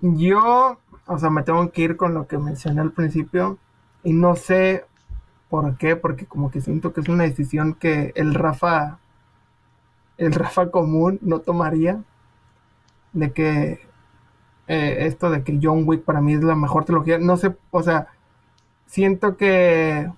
[0.00, 3.58] Yo, o sea, me tengo que ir con lo que mencioné al principio
[4.04, 4.84] y no sé
[5.48, 8.98] por qué, porque como que siento que es una decisión que el Rafa,
[10.18, 12.02] el Rafa común no tomaría,
[13.12, 13.80] de que
[14.68, 17.82] eh, esto de que John Wick para mí es la mejor trilogía, no sé, o
[17.82, 18.08] sea,
[18.86, 20.10] siento que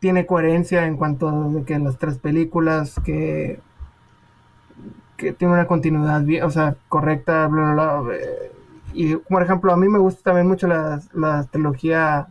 [0.00, 3.60] tiene coherencia en cuanto de que las tres películas que
[5.16, 8.14] que tiene una continuidad bien, o sea, correcta, bla, bla, bla.
[8.14, 8.52] Eh,
[8.92, 12.28] y por ejemplo, a mí me gusta también mucho la, la trilogía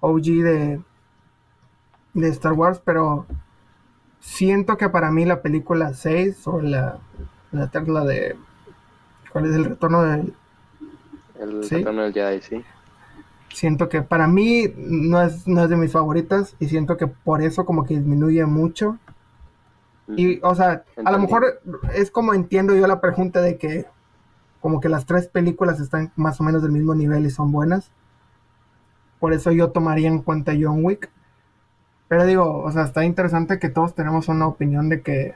[0.00, 0.80] OG de,
[2.14, 3.26] de Star Wars, pero
[4.20, 6.98] siento que para mí la película 6 o la,
[7.52, 8.36] la de...
[9.32, 10.34] ¿Cuál es el retorno del...
[11.38, 12.64] El retorno del Jedi, sí.
[13.54, 17.40] Siento que para mí no es, no es de mis favoritas y siento que por
[17.40, 18.98] eso como que disminuye mucho.
[20.08, 21.62] Y, o sea, a lo mejor
[21.94, 23.86] es como entiendo yo la pregunta de que
[24.60, 27.92] como que las tres películas están más o menos del mismo nivel y son buenas.
[29.20, 31.10] Por eso yo tomaría en cuenta John Wick.
[32.08, 35.34] Pero digo, o sea, está interesante que todos tenemos una opinión de que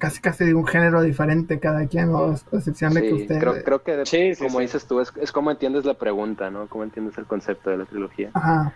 [0.00, 3.38] casi casi de un género diferente cada quien, o a excepción de que usted...
[3.38, 6.66] Creo, creo que, como dices tú, es, es como entiendes la pregunta, ¿no?
[6.66, 8.30] Cómo entiendes el concepto de la trilogía.
[8.34, 8.72] Ajá.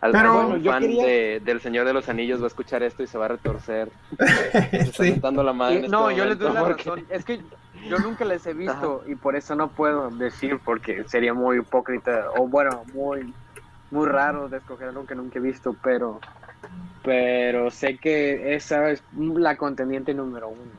[0.00, 3.18] Al Pero fan de, del Señor de los Anillos va a escuchar esto y se
[3.18, 3.90] va a retorcer.
[4.94, 5.20] sí.
[5.22, 7.04] la madre no, este yo les doy la razón.
[7.10, 7.40] Es que
[7.86, 12.30] yo nunca les he visto y por eso no puedo decir porque sería muy hipócrita
[12.38, 13.34] o bueno, muy
[13.90, 16.20] muy raro de escoger algo que nunca he visto, pero
[17.02, 20.72] pero sé que esa es la contendiente número uno.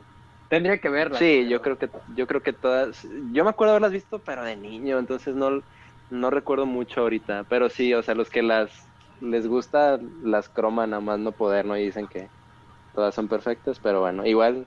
[0.49, 1.17] Tendría que verla.
[1.17, 4.55] Sí, yo creo que yo creo que todas, yo me acuerdo haberlas visto, pero de
[4.55, 5.61] niño, entonces no
[6.09, 8.69] no recuerdo mucho ahorita, pero sí, o sea, los que las
[9.21, 12.27] les gusta las croman a más no poder, no y dicen que
[12.93, 14.65] todas son perfectas, pero bueno, igual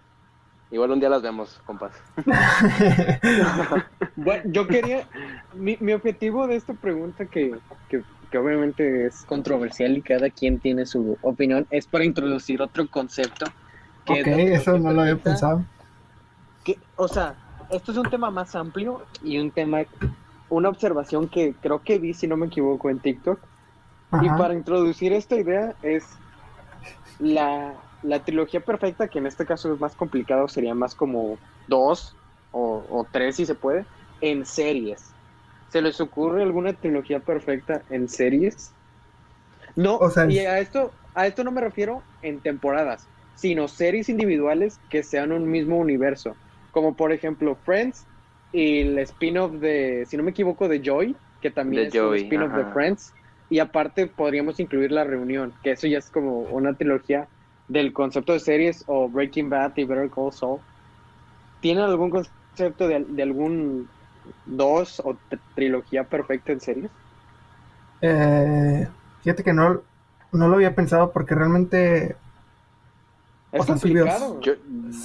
[0.70, 1.92] igual un día las vemos, compas.
[4.16, 5.06] bueno, yo quería
[5.52, 7.54] mi, mi objetivo de esta pregunta que,
[7.88, 8.02] que
[8.34, 13.46] que obviamente es controversial y cada quien tiene su opinión, es para introducir otro concepto.
[14.04, 15.64] Que ok, eso no lo había pensado.
[16.64, 17.36] Que, o sea,
[17.70, 19.82] esto es un tema más amplio y un tema,
[20.48, 23.38] una observación que creo que vi, si no me equivoco, en TikTok.
[24.20, 26.04] Y para introducir esta idea es
[27.20, 32.16] la, la, trilogía perfecta, que en este caso es más complicado, sería más como dos
[32.50, 33.86] o, o tres si se puede,
[34.20, 35.13] en series.
[35.74, 38.72] ¿Se les ocurre alguna trilogía perfecta en series?
[39.74, 45.02] No, y a esto, a esto no me refiero en temporadas, sino series individuales que
[45.02, 46.36] sean un mismo universo.
[46.70, 48.06] Como por ejemplo Friends
[48.52, 52.52] y el spin-off de, si no me equivoco, de Joy, que también es un spin-off
[52.52, 53.12] de Friends.
[53.50, 57.26] Y aparte podríamos incluir La Reunión, que eso ya es como una trilogía
[57.66, 60.60] del concepto de series o Breaking Bad y Better Call Saul.
[61.58, 63.88] ¿Tienen algún concepto de, de algún
[64.46, 65.16] dos o
[65.54, 66.90] trilogía perfecta en series?
[68.00, 68.86] Eh,
[69.22, 69.82] fíjate que no,
[70.32, 72.16] no lo había pensado porque realmente...
[73.52, 74.40] Es complicado.
[74.40, 74.54] Yo,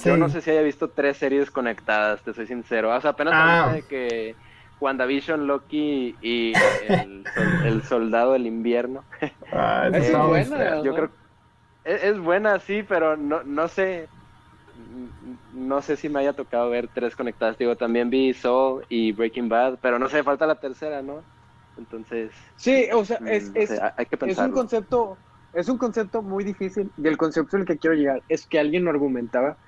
[0.04, 2.94] yo, no sé si haya visto tres series conectadas, te soy sincero.
[2.94, 3.72] O sea, apenas ah.
[3.72, 4.34] de que
[4.80, 6.52] WandaVision, Loki y
[6.88, 7.24] el,
[7.64, 9.04] el, Soldado del Invierno.
[9.52, 10.82] Ah, es buena.
[10.82, 11.10] Yo creo
[11.84, 14.08] es, es buena, sí, pero no, no sé.
[15.50, 17.58] No sé si me haya tocado ver tres conectadas.
[17.58, 21.26] Digo, también vi Soul y Breaking Bad, pero no sé, falta la tercera, ¿no?
[21.76, 22.34] Entonces.
[22.56, 25.78] Sí, o sea, mm, es, no es, sé, hay que es un concepto, es un
[25.78, 29.58] concepto muy difícil y el concepto al que quiero llegar es que alguien lo argumentaba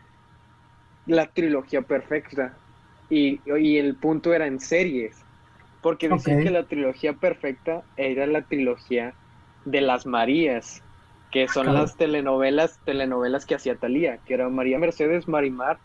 [1.04, 2.60] la trilogía perfecta
[3.08, 5.26] y, y el punto era en series,
[5.80, 6.40] porque decían Ok.
[6.40, 9.16] que la trilogía perfecta era la trilogía
[9.64, 10.84] de las Marías,
[11.32, 11.80] que son Claro.
[11.80, 15.78] las telenovelas, telenovelas que hacía Talía, que era María Mercedes, Marimar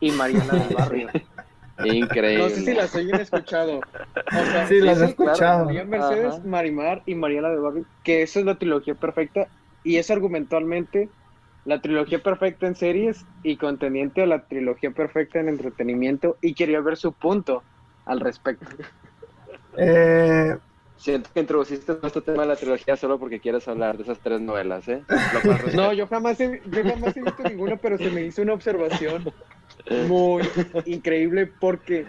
[0.00, 1.08] y Mariana del Barrio.
[1.84, 2.42] Increíble.
[2.42, 3.78] No sé si las hayan escuchado.
[3.80, 5.64] O sea, Sí, las he claro, escuchado.
[5.66, 6.42] María Mercedes, Ajá.
[6.46, 9.46] Marimar y Mariana del Barrio, que esa es la trilogía perfecta
[9.84, 11.10] y es argumentalmente
[11.66, 16.80] la trilogía perfecta en series y contendiente a la trilogía perfecta en entretenimiento y quería
[16.80, 17.62] ver su punto
[18.06, 18.66] al respecto.
[19.76, 20.56] Eh,
[20.96, 24.40] Siento que introduciste este tema de la trilogía solo porque quieres hablar de esas tres
[24.40, 25.04] novelas, ¿eh?
[25.76, 29.24] No, yo jamás he, yo jamás he visto ninguna, pero se me hizo una observación
[30.08, 30.42] muy
[30.86, 32.06] increíble porque,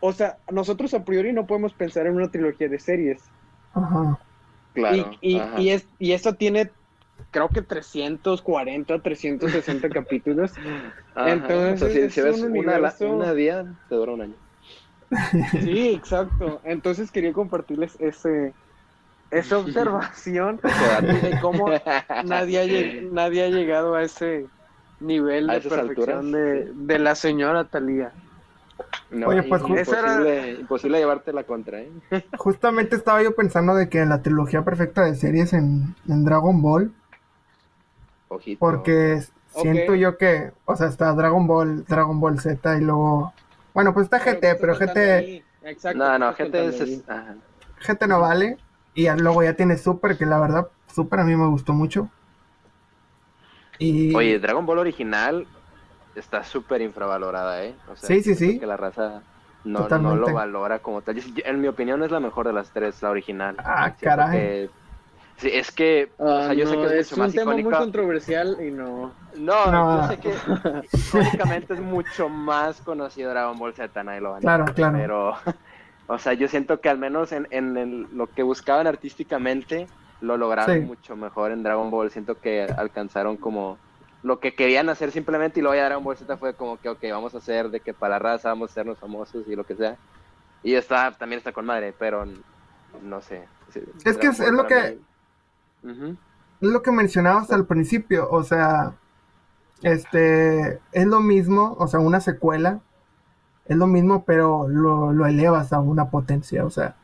[0.00, 3.30] o sea, nosotros a priori no podemos pensar en una trilogía de series.
[3.72, 4.18] ajá.
[4.72, 5.12] Claro.
[5.20, 5.60] y, y, ajá.
[5.60, 6.72] y, es, y esto tiene,
[7.30, 10.52] creo que 340, 360 capítulos.
[11.14, 11.32] Ajá.
[11.32, 14.22] entonces, O sea, si, es si ves un una, universo- una día, te dura un
[14.22, 14.34] año.
[15.50, 16.60] Sí, exacto.
[16.64, 18.52] Entonces quería compartirles ese,
[19.30, 21.68] esa observación de cómo
[22.24, 24.46] nadie ha, lleg- nadie ha llegado a ese
[25.00, 28.12] nivel de perfección de, la señora Talía.
[29.10, 31.90] No, Oye, pues, imposible, era- imposible llevarte la contra, ¿eh?
[32.38, 36.90] Justamente estaba yo pensando de que la trilogía perfecta de series en, en Dragon Ball,
[38.28, 38.58] Ojito.
[38.58, 39.22] porque
[39.54, 43.32] siento yo que, o sea, está Dragon Ball, Dragon Ball Z y luego,
[43.74, 45.98] bueno, pues está GT, pero GT, Exacto.
[45.98, 46.76] No, no, gente es...
[46.76, 46.94] contando ahí.
[46.94, 47.34] es- ajá.
[47.94, 48.56] GT no vale,
[48.94, 52.08] y luego ya tiene Super, que la verdad, Super a mí me gustó mucho.
[53.78, 55.46] Y Oye, Dragon Ball original
[56.14, 57.74] está súper infravalorada, ¿eh?
[57.90, 58.58] O sea, Sí, sí, sí.
[58.58, 59.22] Que la raza
[59.64, 61.16] no, no lo valora como tal.
[61.16, 63.56] Yo- en mi opinión es la mejor de las tres, la original.
[63.58, 64.38] Ah, Siento caray.
[64.38, 64.70] que-
[65.38, 67.52] Sí, es que, o Ah, sea, yo sé que es, es mucho un más tema
[67.52, 69.12] muy controversial y no.
[69.36, 70.02] No, No.
[70.02, 70.32] yo sé que
[70.96, 74.98] icónicamente es mucho más conocido Dragon Ball Z, nadie lo va a Claro, negar, claro.
[74.98, 75.34] Pero,
[76.06, 79.88] o sea, yo siento que al menos en, en el- lo que buscaban artísticamente,
[80.20, 80.80] lo lograron Sí.
[80.86, 82.10] mucho mejor en Dragon Ball.
[82.10, 83.76] Siento que alcanzaron como
[84.22, 87.00] lo que querían hacer simplemente y luego ya Dragon Ball Z fue como que, ok,
[87.10, 89.74] vamos a hacer de que para la raza, vamos a hacernos famosos y lo que
[89.74, 89.96] sea.
[90.62, 92.24] Y está, también está con madre, pero
[93.02, 93.44] no sé.
[93.70, 94.98] Sí, Es que es- lo que- mí-
[96.60, 98.94] Es lo que mencionabas al principio, o sea,
[99.82, 102.82] este, es lo mismo, o sea, una secuela,
[103.66, 106.96] es lo mismo, pero lo, lo elevas a una potencia, o sea,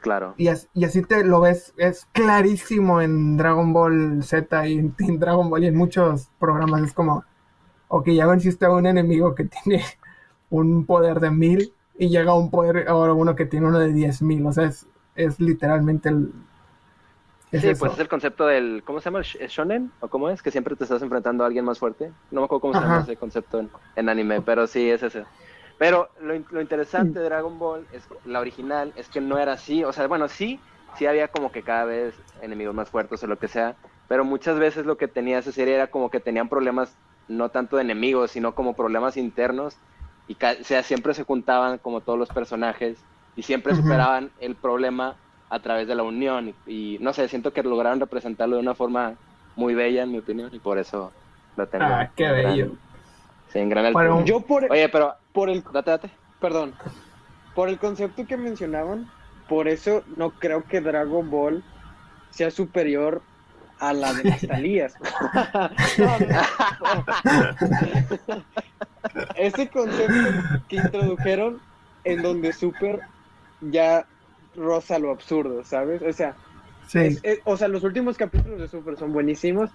[0.00, 0.34] Claro.
[0.36, 4.94] y, as- y así te lo ves, es clarísimo en Dragon Ball Z y en,
[4.98, 7.24] en Dragon Ball y en muchos programas, es como,
[7.88, 9.84] ok, ya venciste a un enemigo que tiene
[10.50, 14.22] un poder de mil y llega un poder, ahora uno que tiene uno de diez
[14.22, 16.32] mil, o sea, es, es literalmente el...
[17.56, 17.78] es sí, eso.
[17.78, 19.18] pues es el concepto del, ¿cómo se llama?
[19.20, 19.94] ¿El sh- el shonen?
[20.00, 20.42] ¿O cómo es?
[20.42, 22.14] Que siempre te estás enfrentando a alguien más fuerte.
[22.30, 25.28] No me acuerdo cómo se llama ese concepto en, en anime, pero sí, es ese.
[25.78, 29.84] Pero lo, lo interesante de Dragon Ball, es la original, es que no era así.
[29.84, 33.38] O sea, bueno, sí, sí había como que cada vez enemigos más fuertes o lo
[33.38, 36.98] que sea, pero muchas veces lo que tenía esa serie era como que tenían problemas,
[37.26, 39.82] no tanto de enemigos, sino como problemas internos.
[40.26, 45.23] Y o sea, siempre se juntaban como todos los personajes y siempre superaban el problema
[45.54, 48.74] a través de la unión y, y, no sé, siento que lograron representarlo de una
[48.74, 49.14] forma
[49.56, 51.12] muy bella en mi opinión y por eso
[51.56, 51.84] lo tengo.
[51.84, 52.72] Ah, qué gran- bello.
[53.52, 54.24] sí, en gran Bueno.
[54.24, 56.10] Yo por, Oye, pero por el date, date.
[56.40, 56.74] perdón,
[57.54, 59.08] por el concepto que mencionaban,
[59.48, 61.62] por eso no creo que Dragon Ball
[62.30, 63.22] sea superior
[63.78, 64.94] a la de las Talías.
[65.98, 66.18] No,
[68.34, 68.44] no.
[69.36, 71.60] Ese concepto que introdujeron
[72.04, 73.00] en donde Super
[73.60, 74.06] ya
[74.54, 76.02] roza lo absurdo, ¿sabes?
[76.02, 76.38] O sea,
[76.86, 76.98] Sí.
[76.98, 79.70] es- es- o sea, los últimos capítulos de Super son buenísimos,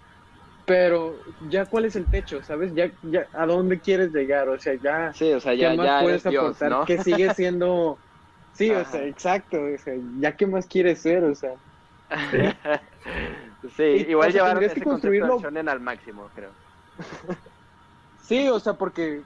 [0.66, 2.74] pero ya cuál es el techo, ¿sabes?
[2.76, 5.88] Ya, ya a dónde quieres llegar, o sea, ya Sí, o sea, ¿qué ya, más
[5.88, 6.72] ya puedes eres Dios, aportar?
[6.72, 6.86] ¿no?
[6.86, 8.00] Que sigue siendo
[8.52, 8.92] Sí, o Ajá.
[8.92, 11.56] sea, exacto, o sea, ya qué más quieres ser, o sea.
[13.78, 16.56] sí, Y, igual o sea, llevaron tendrías ese construirlo- al máximo, creo.
[18.18, 19.26] Sí, o sea, porque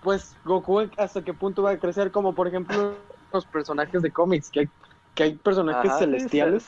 [0.00, 4.50] pues Goku hasta qué punto va a crecer, como por ejemplo los personajes de cómics,
[4.50, 4.68] que hay,
[5.14, 6.66] que hay personajes Ajá, celestiales,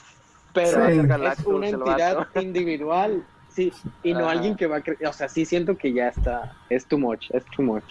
[0.52, 0.98] pero Sí.
[1.24, 4.30] es una entidad individual, sí, y no Ajá.
[4.30, 7.30] alguien que va a crecer, o sea, sí siento que ya está, es too much,
[7.30, 7.84] es too much.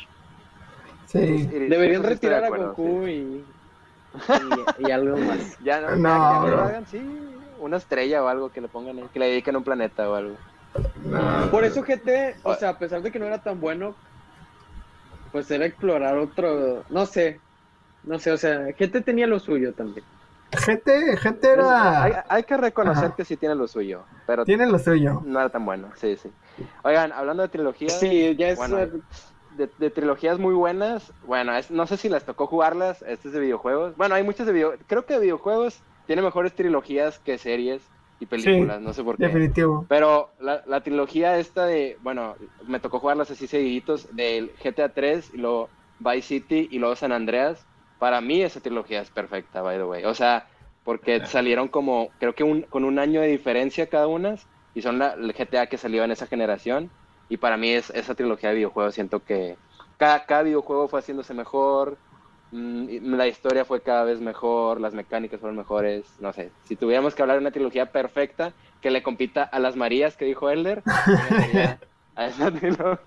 [1.07, 1.19] Sí.
[1.19, 3.11] Deberían de retirar a Goku sí.
[3.11, 3.45] y,
[4.82, 5.57] y, y algo más.
[5.63, 6.65] Ya, no, No, ya, ya que lo bro.
[6.65, 7.01] hagan, sí.
[7.59, 10.38] una estrella o algo que le pongan ahí, que le dediquen un planeta o algo.
[11.51, 13.93] Por eso GT, o sea, a pesar de que no era tan bueno,
[15.32, 17.39] pues era explorar otro, no sé,
[18.04, 20.06] no sé, o sea, GT tenía lo suyo también.
[20.52, 22.04] GT, GT era...
[22.04, 23.16] Hay, hay que reconocer Ajá.
[23.16, 25.22] que sí tiene lo suyo, pero Tiene lo suyo.
[25.26, 26.30] no era tan bueno, sí, sí.
[26.84, 28.58] Oigan, hablando de trilogías, Sí, ya es...
[28.58, 33.30] bueno, de, de trilogías muy buenas, bueno, es- no sé si les tocó jugarlas, este
[33.30, 33.95] es de videojuegos.
[33.97, 37.82] Bueno, hay muchas de videojuegos, creo que de videojuegos tiene mejores trilogías que series
[38.20, 39.26] y películas, no sé por qué.
[39.28, 39.86] Definitivo.
[39.89, 42.36] Pero la, la trilogía esta de, bueno,
[42.68, 47.12] me tocó jugarlas así seguiditos, del GTA 3 y luego Vice City y luego San
[47.12, 47.66] Andreas.
[48.02, 50.06] Para mí esa trilogía es perfecta, by the way.
[50.06, 50.49] O sea,
[50.84, 54.36] porque salieron como, creo que un, con un año de diferencia cada una
[54.74, 56.93] y son la, el GTA que salió en esa generación.
[57.30, 59.60] Y para mí es, esa trilogía de videojuegos siento que
[59.97, 62.02] cada, cada videojuego fue haciéndose mejor,
[62.52, 66.56] mm, y la historia fue cada vez mejor, las mecánicas fueron mejores, no sé.
[66.64, 70.26] Si tuviéramos que hablar de una trilogía perfecta que le compita a las Marías que
[70.26, 70.86] dijo Elder,
[72.16, 73.02] a esa trilogía.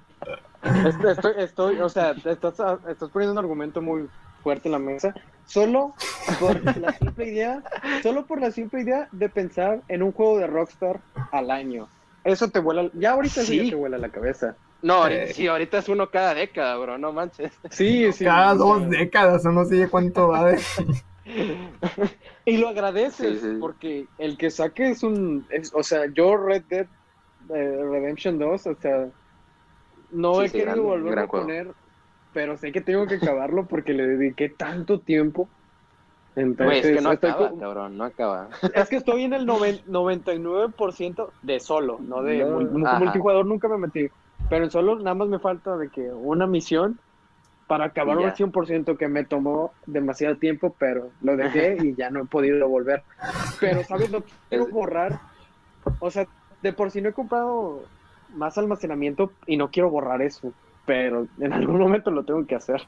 [0.83, 2.57] Estoy, estoy, estoy- o sea, estás,
[2.89, 4.09] estás poniendo un argumento muy
[4.45, 5.13] fuerte en la mesa,
[5.47, 5.95] solo
[6.39, 7.63] por la simple idea,
[8.03, 11.01] solo por la simple idea de pensar en un juego de Rockstar
[11.33, 11.89] al año.
[12.23, 13.65] Eso te vuela, ya ahorita sí, Sí.
[13.65, 14.55] ya te vuela la cabeza.
[14.83, 15.33] No, ahorita- Eh.
[15.35, 17.53] sí, ahorita es uno cada década, bro, no manches.
[17.71, 18.25] Sí, sí.
[18.25, 20.61] Cada dos décadas o no sé cuánto va de...
[22.45, 23.57] Y lo agradeces, Sí, sí.
[23.59, 26.87] porque el que saque es un, es- o sea, yo Red Dead
[27.55, 29.07] eh, Redemption 2, o sea,
[30.11, 31.47] no Sí, he sí, querido gran a juego.
[31.47, 31.69] poner,
[32.35, 35.49] pero sé que tengo que acabarlo porque le dediqué tanto tiempo.
[36.37, 38.49] Entonces, es que no acaba, como- cabrón, no acaba.
[38.75, 42.99] es que estoy en el noven- 99% de solo, no de No, mul- ajá.
[42.99, 44.09] multijugador, nunca me metí.
[44.51, 46.99] Pero en solo nada más me falta de que una misión
[47.69, 52.23] para acabar un 100% que me tomó demasiado tiempo, pero lo dejé y ya no
[52.23, 53.03] he podido volver.
[53.61, 54.11] Pero, ¿sabes?
[54.11, 55.21] No quiero borrar.
[56.01, 56.27] O sea,
[56.63, 57.85] de por sí no he comprado
[58.35, 60.53] más almacenamiento y no quiero borrar eso.
[60.87, 62.83] Pero en algún momento lo tengo que hacer.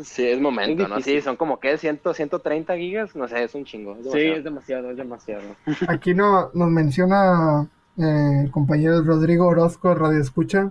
[0.00, 1.00] Sí, es momento, Es ¿no?
[1.00, 3.96] Sí, son como que 100, 130 gigas, no sé, es un chingo.
[3.96, 5.42] es Sí, es demasiado, es demasiado.
[5.88, 10.70] Aquí no, nos menciona eh, el compañero Rodrigo Orozco, Radio Escucha,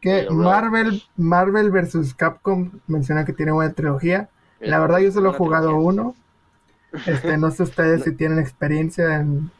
[0.00, 0.26] que.
[0.30, 2.14] Marvel, Marvel vs.
[2.14, 4.28] Capcom menciona que tiene buena trilogía.
[4.58, 5.88] La verdad yo solo he jugado trilogía.
[5.88, 6.14] uno.
[7.06, 9.50] Este, no sé ustedes si tienen experiencia en...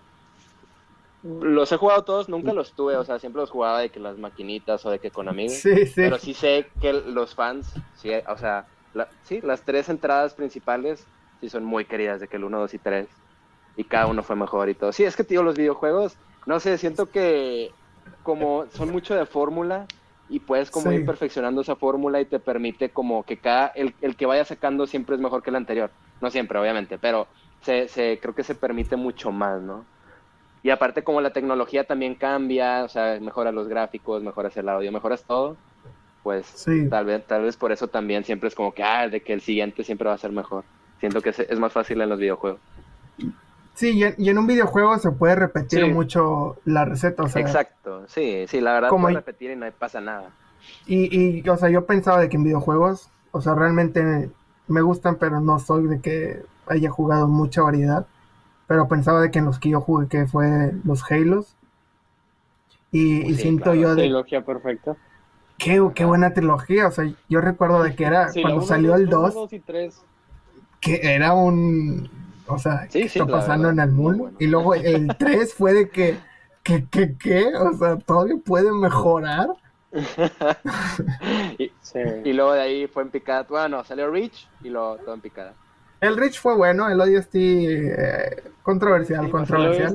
[1.23, 4.18] Los he jugado todos, nunca los tuve, o sea, siempre los jugaba de que las
[4.18, 5.62] maquinitas o de que con amigos.
[5.62, 6.03] Sí, sí.
[6.03, 11.09] Pero sí sé que los fans, sí, o sea, la- sí, las tres entradas principales
[11.41, 13.23] sí son muy queridas, de que el 1, 2 y 3.
[13.77, 14.93] Y cada uno fue mejor y todo.
[14.93, 17.79] Sí, es que, tío, los videojuegos, no sé, siento que
[18.23, 19.91] como son mucho de fórmula
[20.29, 20.97] y puedes como Sí.
[20.97, 24.87] ir perfeccionando esa fórmula y te permite como que cada, el, el que vaya sacando
[24.87, 25.95] siempre es mejor que el anterior.
[26.20, 27.29] No siempre, obviamente, pero
[27.61, 29.89] se, se, creo que se permite mucho más, ¿no?
[30.63, 34.93] Y aparte como la tecnología también cambia, o sea, mejoras los gráficos, mejoras el audio,
[34.93, 35.57] mejoras todo,
[36.23, 36.89] pues Sí.
[36.89, 39.41] tal vez tal vez por eso también siempre es como que, ah, de que el
[39.41, 40.65] siguiente siempre va a ser mejor.
[41.01, 42.61] Siento que es, es más fácil en los videojuegos.
[43.75, 45.91] Sí, y en, un videojuego se puede repetir Sí.
[45.91, 49.57] mucho la receta, o sea, Exacto, sí, sí, la verdad Como puedes hay- repetir y
[49.57, 50.31] no pasa nada.
[50.87, 54.31] y, y, o sea, yo pensaba de que en videojuegos, o sea, realmente
[54.69, 58.07] me gustan, pero no soy de que haya jugado mucha variedad,
[58.73, 61.59] pero pensaba de que en los que yo jugué, que fue los Halos,
[62.93, 64.97] y, siento claro, yo de Trilogía perfecta.
[65.59, 68.95] qué, qué buena trilogía, o sea, yo recuerdo de que era, Sí, cuando uno, salió
[68.97, 70.07] el uno, 2, dos y tres.
[70.81, 72.11] que era un,
[72.47, 74.25] o sea, Sí, ¿qué sí, está pasando verdad, en el mundo?
[74.25, 74.37] bueno.
[74.39, 76.25] Y luego el 3 fue de que,
[76.62, 79.49] que, que, que, o sea, todavía puede mejorar.
[81.59, 81.99] y, Sí.
[82.25, 85.59] y luego de ahí fue en picada, bueno, salió Reach y luego todo en picada.
[86.03, 89.94] El Rich fue bueno, el ODST eh, controversial, Sí, controversial.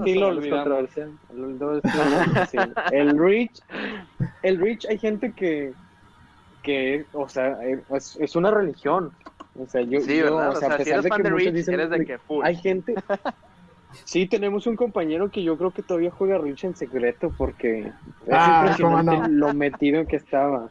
[1.35, 1.47] Lo.
[1.47, 1.81] El, dos,
[2.49, 2.57] sí.
[2.91, 3.59] el Reach,
[4.41, 5.73] el Reach hay gente que,
[6.63, 7.57] que o sea,
[7.93, 9.11] es, es una religión.
[9.59, 10.49] O sea, yo, Sí, yo, ¿verdad?
[10.49, 12.05] o sea, a si pesar eres de fan que de muchos Reach, dicen eres de
[12.05, 12.43] que- full.
[12.45, 12.95] hay gente.
[14.03, 17.93] Sí, tenemos un compañero que yo creo que todavía juega Reach en secreto porque es
[18.31, 19.47] Ah, impresionante no.
[19.47, 20.69] lo metido que estaba.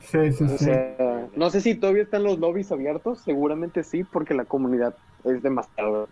[0.00, 0.66] Sí, sí, O sí.
[0.66, 5.42] sea, no sé si todavía están los lobbies abiertos, seguramente sí, porque la comunidad es
[5.42, 6.08] demasiado.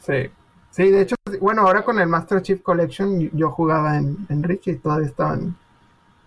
[0.00, 0.30] Sí.
[0.70, 4.68] Sí, de hecho, bueno, ahora con el Master Chief Collection yo jugaba en, en Rich
[4.68, 5.56] y todavía estaban.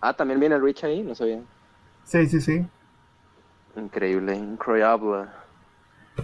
[0.00, 1.42] Ah, también viene el Reach ahí, no sabía.
[2.04, 2.66] Sí, sí, sí.
[3.76, 5.28] Increíble, increíble.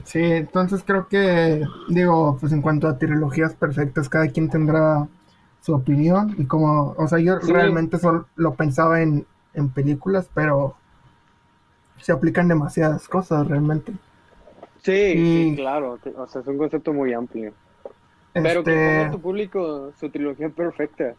[0.04, 5.08] Sí, entonces creo que, digo, pues en cuanto a trilogías perfectas, cada quien tendrá
[5.60, 7.52] su opinión y como, o sea, yo Sí.
[7.52, 10.74] realmente solo lo pensaba en, en películas, pero
[12.00, 13.92] se aplican demasiadas cosas realmente.
[14.82, 17.52] Sí, Y- sí, claro, o sea, es un concepto muy amplio.
[18.32, 21.14] Pero que Este, ponga tu público su trilogía perfecta.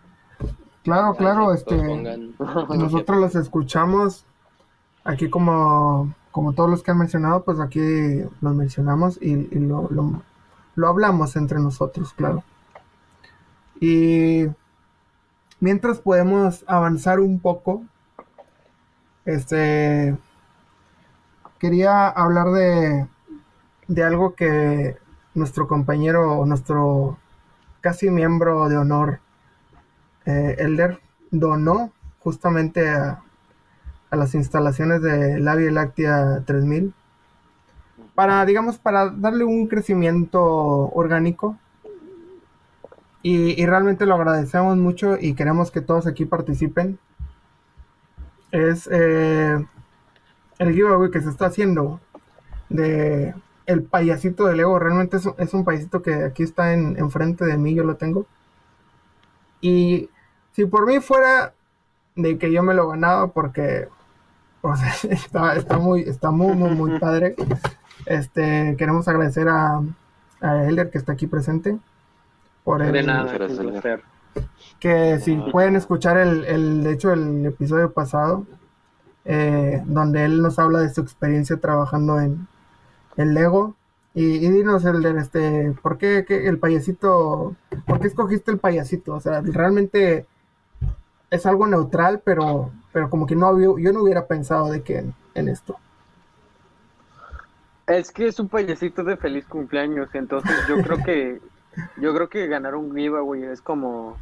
[0.84, 2.34] claro, claro, este, pongan-
[2.78, 4.26] nosotros los escuchamos
[5.04, 9.88] aquí como, como todos los que han mencionado, pues aquí los mencionamos y, y lo,
[9.92, 10.22] lo-
[10.76, 12.44] lo hablamos entre nosotros, claro.
[13.80, 14.46] Y
[15.60, 17.84] mientras podemos avanzar un poco,
[19.26, 20.18] este,
[21.60, 23.08] quería hablar de,
[23.88, 24.98] de algo que
[25.34, 27.18] nuestro compañero, nuestro
[27.82, 29.20] casi miembro de honor,
[30.26, 31.00] eh, Elder,
[31.32, 33.24] donó justamente a,
[34.10, 36.94] a las instalaciones de la Vía Láctea 3000
[38.14, 41.58] para, digamos, para darle un crecimiento orgánico.
[43.24, 47.00] Y, y realmente lo agradecemos mucho y queremos que todos aquí participen.
[48.52, 49.66] Es eh,
[50.60, 52.00] el giveaway que se está haciendo
[52.70, 53.34] de
[53.68, 54.80] el payasito de Lego.
[54.80, 57.96] Realmente es, un- es un payasito que aquí está en, enfrente de mí, yo lo
[57.98, 58.26] tengo.
[59.62, 60.10] Y
[60.54, 61.54] si por mí fuera
[62.16, 63.88] de que yo me lo ganaba, porque
[64.62, 67.36] o sea, está, está muy, está muy, muy, muy padre.
[68.06, 69.82] Este, queremos agradecer a,
[70.42, 71.78] a Elder que está aquí presente.
[72.64, 73.24] Por el, De nada,
[74.82, 78.48] que si pueden escuchar el, el, de hecho, el episodio pasado,
[79.26, 82.48] eh, donde él nos habla de su experiencia trabajando en,
[83.16, 83.76] en Lego.
[84.16, 87.56] Y, dinos, Elder, este, ¿por qué, el payasito,
[87.86, 89.14] por qué escogiste el payasito?
[89.14, 90.26] O sea, realmente
[91.30, 94.98] es algo neutral, pero, pero como que no había, yo no hubiera pensado de que
[94.98, 95.78] en, en esto.
[97.86, 101.40] Es que es un payasito de feliz cumpleaños, entonces yo creo que
[101.98, 104.18] yo creo que ganar un giveaway es como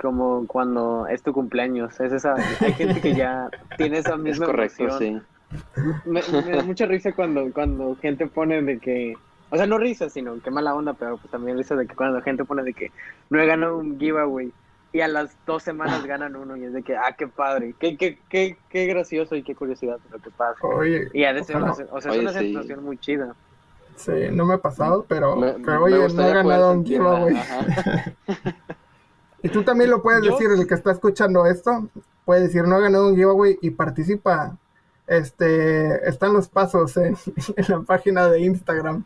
[0.00, 4.46] como cuando es tu cumpleaños, es esa hay gente que ya tiene esa Es misma
[4.46, 5.20] correcto, emoción.
[5.52, 5.58] sí.
[6.04, 9.14] Me, me da mucha risa cuando cuando gente pone de que
[9.50, 12.20] o sea, no risa, sino que mala onda, pero pues también risa de que cuando
[12.22, 12.90] gente pone de que
[13.30, 14.52] no he ganado un giveaway
[14.92, 17.96] y a las dos semanas ganan uno y es de que, ah, qué padre, qué,
[17.96, 20.58] qué, qué, qué gracioso y qué curiosidad lo que pasa.
[20.66, 21.72] Oye, Y ha de ser ojalá.
[21.72, 22.38] o sea, es Oye, una sí.
[22.52, 23.34] sensación muy chida.
[23.96, 27.34] sí, no me ha pasado, pero, Me- pero oye, no he ganado un giveaway.
[29.44, 31.88] Y tú también lo puedes Yo- decir, el que está escuchando esto,
[32.24, 34.56] puede decir, no he ganado un giveaway y participa.
[35.06, 37.14] Este, están los pasos en,
[37.56, 39.04] en la página de Instagram.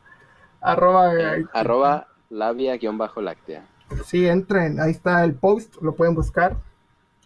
[0.60, 1.10] Arroba,
[1.52, 3.64] arroba labia-láctea.
[4.04, 6.56] sí, entren, ahí está el post, lo pueden buscar.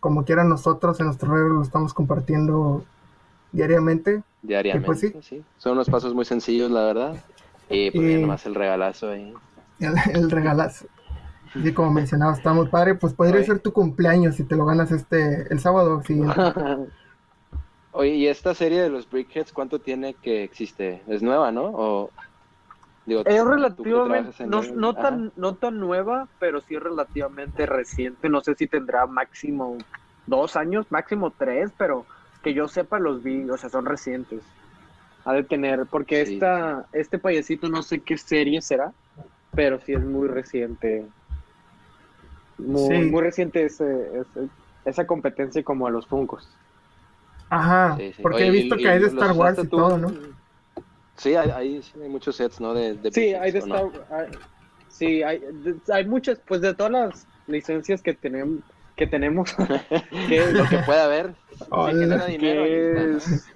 [0.00, 2.84] Como quieran nosotros en nuestro redes lo estamos compartiendo
[3.52, 4.22] diariamente.
[4.42, 5.12] Diariamente, pues sí.
[5.22, 5.44] sí.
[5.58, 7.14] Son unos pasos muy sencillos, la verdad.
[7.68, 9.32] Y pues Y- ya nomás el regalazo ahí.
[9.80, 10.86] El, el regalazo.
[11.54, 12.94] Y como mencionaba, está muy padre.
[12.96, 13.44] Pues podría Oye.
[13.44, 16.42] ser tu cumpleaños si te lo ganas este el sábado siguiente.
[17.90, 21.04] Oye, ¿y esta serie de los Brickheads cuánto tiene que existe?
[21.08, 21.70] ¿Es nueva, no?
[21.74, 22.14] O,
[23.04, 24.98] digo, Es relativamente, no, el- no Ajá.
[24.98, 28.28] tan, no tan nueva, pero sí relativamente reciente.
[28.28, 29.86] No sé si tendrá máximo
[30.26, 32.08] dos años, máximo tres, pero
[32.42, 34.52] que yo sepa los vi, o sea, son recientes.
[35.24, 38.94] Ha de tener, porque Sí, esta, este payasito no sé qué serie será,
[39.54, 41.10] pero sí es muy reciente.
[42.58, 43.10] Muy, Sí.
[43.10, 43.84] muy reciente ese,
[44.20, 44.48] ese-
[44.84, 46.48] esa competencia como a los Funcos.
[47.50, 48.22] Ajá, Sí, sí.
[48.22, 49.76] porque Oye, he visto y- que hay de Star Wars y tú.
[49.76, 50.12] todo, ¿no?
[51.16, 52.72] Sí, hay, hay, muchos sets, ¿no?
[52.74, 53.58] De, de Sí, hay de.
[53.58, 54.28] Star hay-
[54.88, 58.60] Sí, hay, de- hay muchas, pues de todas las licencias que tenemos,
[58.96, 59.54] que tenemos,
[60.28, 61.34] que, Lo que pueda haber.
[62.38, 63.50] Que es,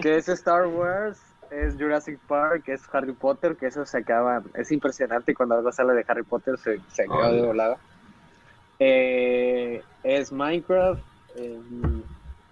[0.00, 1.20] que es Star Wars,
[1.50, 5.92] es Jurassic Park, es Harry Potter, que eso se acaba, es impresionante cuando algo sale
[5.94, 7.76] de Harry Potter se, se acaba de volada.
[8.84, 11.00] Eh, es Minecraft,
[11.36, 12.02] eh, ¿no?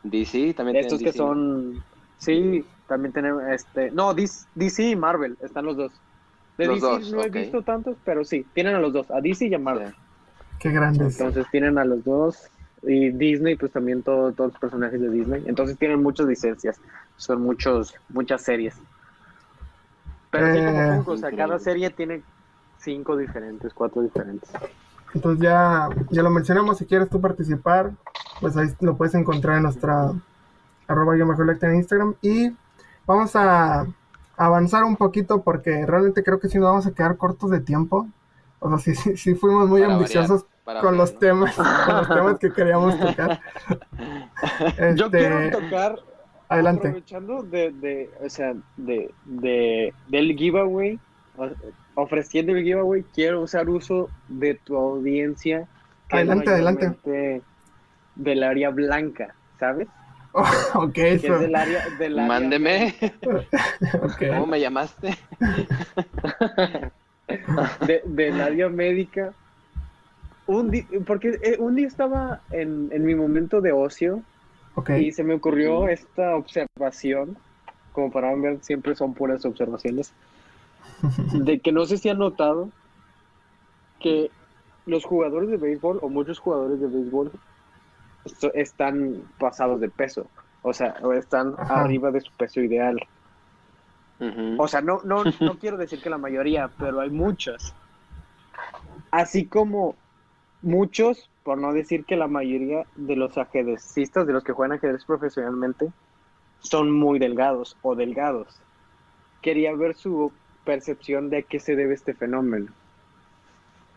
[0.04, 1.18] DC también estos que DC.
[1.18, 1.82] son,
[2.18, 5.92] sí, también tenemos, este, no, DC, DC y Marvel, están los dos.
[6.56, 9.20] De Los DC dos, no he visto tantos, pero sí, tienen a los dos, a
[9.20, 9.92] DC y a Marvel.
[10.60, 11.18] Qué grandes.
[11.18, 12.48] Entonces tienen a los dos.
[12.82, 15.42] Y Disney, pues también todo- todos los personajes de Disney.
[15.46, 16.80] Entonces tienen muchas licencias.
[17.16, 18.74] Son muchos, muchas series.
[20.30, 22.22] Pero sí Eh, como Funko, o sea, cada serie tiene
[22.78, 24.48] cinco diferentes, cuatro diferentes.
[25.14, 27.92] Entonces ya, ya lo mencionamos, si quieres tú participar,
[28.40, 30.12] pues ahí lo puedes encontrar en nuestra
[30.86, 32.14] arroba yo mejor en Instagram.
[32.22, 32.52] Y
[33.06, 33.86] vamos a
[34.36, 38.08] avanzar un poquito porque realmente creo que si nos vamos a quedar cortos de tiempo.
[38.60, 41.18] O sea, sí, sí, sí fuimos muy Para ambiciosos variar, para con variar, los ¿no?
[41.18, 43.40] temas, con los temas que queríamos tocar.
[44.94, 46.00] Yo Este, quiero tocar,
[46.48, 46.88] adelante.
[46.88, 51.00] aprovechando de, de, o sea, de, de, del giveaway,
[51.94, 55.66] ofreciendo el giveaway, quiero usar uso de tu audiencia.
[56.10, 57.42] Adelante, adelante.
[58.16, 59.88] Del área blanca, ¿sabes?
[60.74, 61.34] ok, que eso.
[61.34, 62.94] es del área, del área Mándeme.
[64.02, 64.22] ok.
[64.30, 65.16] ¿Cómo me llamaste?
[67.86, 69.32] de, del área médica.
[70.46, 74.22] Un di- porque eh, un día estaba en, en mi momento de ocio
[74.74, 74.90] Ok.
[74.90, 77.36] y se me ocurrió esta observación,
[77.92, 80.12] como para ver, siempre son puras observaciones,
[81.32, 82.70] de que no sé si han notado
[84.00, 84.30] que
[84.86, 87.32] los jugadores de béisbol o muchos jugadores de béisbol
[88.54, 90.26] están pasados de peso,
[90.62, 91.82] o sea, están Ajá.
[91.82, 92.98] arriba de su peso ideal.
[94.58, 97.74] O sea, no, no, no quiero decir que la mayoría, pero hay muchos.
[99.10, 99.96] Así como
[100.62, 105.04] muchos, por no decir que la mayoría de los ajedrecistas, de los que juegan ajedrez
[105.04, 105.90] profesionalmente,
[106.60, 108.60] son muy delgados o delgados.
[109.40, 110.32] Quería ver su
[110.64, 112.70] percepción de a qué se debe este fenómeno.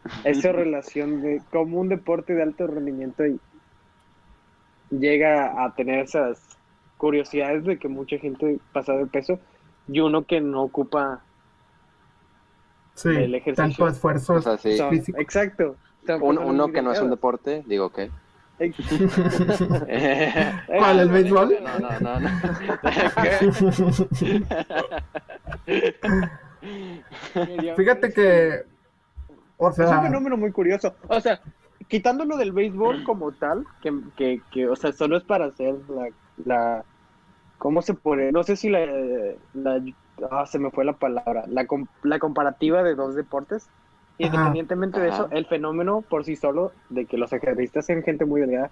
[0.23, 3.39] Esa relación de cómo un deporte de alto rendimiento y-
[4.91, 6.39] llega a tener esas
[6.97, 9.39] curiosidades de que mucha gente pasa de peso
[9.87, 11.21] y uno que no ocupa
[12.95, 13.55] Sí, el ejercicio.
[13.55, 14.77] tanto esfuerzo O sea, sí.
[14.77, 15.19] son- físico.
[15.19, 15.75] exacto
[16.21, 18.11] Un- uno que no es un deporte, digo que.
[20.67, 21.57] ¿Cuál, el béisbol?
[21.63, 22.19] No, no, no.
[22.19, 22.29] no.
[27.75, 28.63] Fíjate que,
[29.57, 30.95] o Es un sea, fenómeno muy curioso.
[31.07, 31.39] O sea,
[31.87, 36.09] quitándolo del béisbol como tal, que, que, que, o sea, solo es para hacer la,
[36.45, 36.85] la
[37.57, 38.31] ¿cómo se pone?
[38.31, 38.85] No sé si la,
[39.53, 39.83] la
[40.31, 43.63] ah, se me fue la palabra, la, com- la comparativa de dos deportes.
[43.65, 44.27] Ajá.
[44.27, 45.35] Independientemente de eso, Ajá.
[45.35, 48.69] el fenómeno por sí solo, de que los ajedrecistas sean gente muy delgada,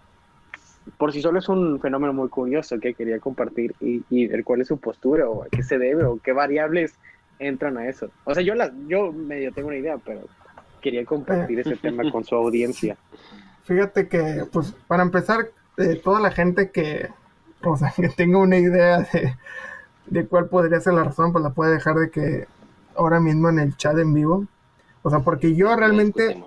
[0.97, 4.61] por sí solo es un fenómeno muy curioso que quería compartir y, y ver cuál
[4.61, 6.93] es su postura o a qué se debe o qué variables
[7.41, 8.09] entran a eso.
[8.23, 10.21] O sea, yo la, yo medio tengo una idea, pero
[10.81, 12.97] quería compartir ese tema con su audiencia.
[13.63, 17.09] fíjate que, pues, para empezar, eh, toda la gente que,
[17.63, 19.35] o sea, que tenga una idea de,
[20.07, 22.47] de cuál podría ser la razón, pues la puede dejar de que
[22.95, 24.45] ahora mismo en el chat en vivo.
[25.03, 26.43] O sea, porque yo realmente,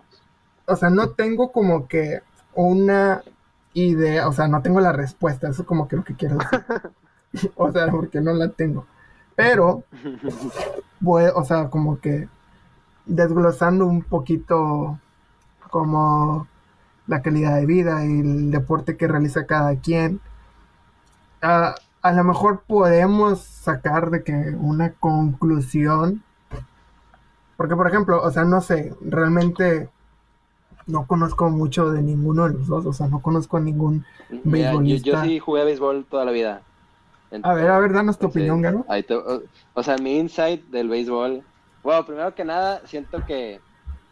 [0.67, 2.21] o sea, no tengo como que
[2.55, 3.23] una
[3.73, 7.53] idea, o sea, no tengo la respuesta, eso es como que lo que quiero decir.
[7.57, 8.87] o sea, porque no la tengo.
[9.37, 9.85] Pero,
[11.01, 12.29] voy, o sea, como que
[13.07, 14.99] desglosando un poquito
[15.71, 16.47] como
[17.07, 20.21] la calidad de vida y el deporte que realiza cada quien,
[21.43, 26.23] a, a lo mejor podemos sacar de que una conclusión,
[27.57, 29.89] porque por ejemplo, o sea, no sé, realmente
[30.87, 34.05] no conozco mucho de ninguno de los dos, o sea, no conozco a ningún
[34.45, 36.63] Mira, yo, yo sí jugué a béisbol toda la vida.
[37.43, 38.61] A ver, a ver, danos tu Entonces, opinión,
[39.07, 39.43] te- o,
[39.75, 41.47] o sea, mi insight del béisbol.
[41.83, 43.65] Bueno, primero que nada, siento que.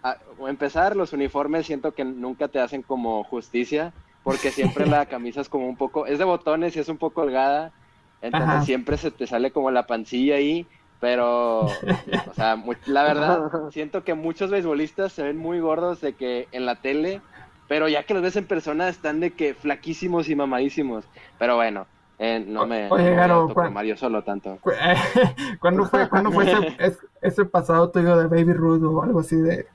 [0.03, 5.07] A o empezar, los uniformes siento que nunca te hacen como justicia, porque siempre la
[5.09, 6.07] camisa es como un poco.
[6.07, 7.75] Es de botones y es un poco holgada,
[8.21, 8.65] entonces Ajá.
[8.65, 10.69] siempre se te sale como la pancilla ahí,
[10.99, 11.87] pero.
[12.25, 16.49] O sea, mu- la verdad, siento que muchos beisbolistas se ven muy gordos de que
[16.53, 17.27] en la tele,
[17.67, 21.11] pero ya que los ves en persona están de que flaquísimos y mamadísimos.
[21.39, 24.59] Pero bueno, eh, no me, Oye, no Garo, autopromar yo solo tanto.
[24.61, 24.71] Cu-
[25.61, 29.37] ¿Cuándo fue, ¿cuándo fue ese, es- ese pasado tuyo de Baby Ruth o algo así
[29.37, 29.67] de...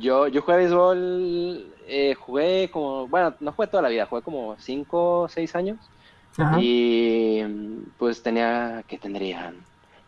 [0.00, 4.56] Yo, yo jugué béisbol, eh, jugué como, bueno, no jugué toda la vida, jugué como
[4.58, 5.78] 5 o 6 años.
[6.38, 6.58] Ajá.
[6.60, 7.42] Y
[7.98, 9.54] pues tenía, ¿qué tendrían?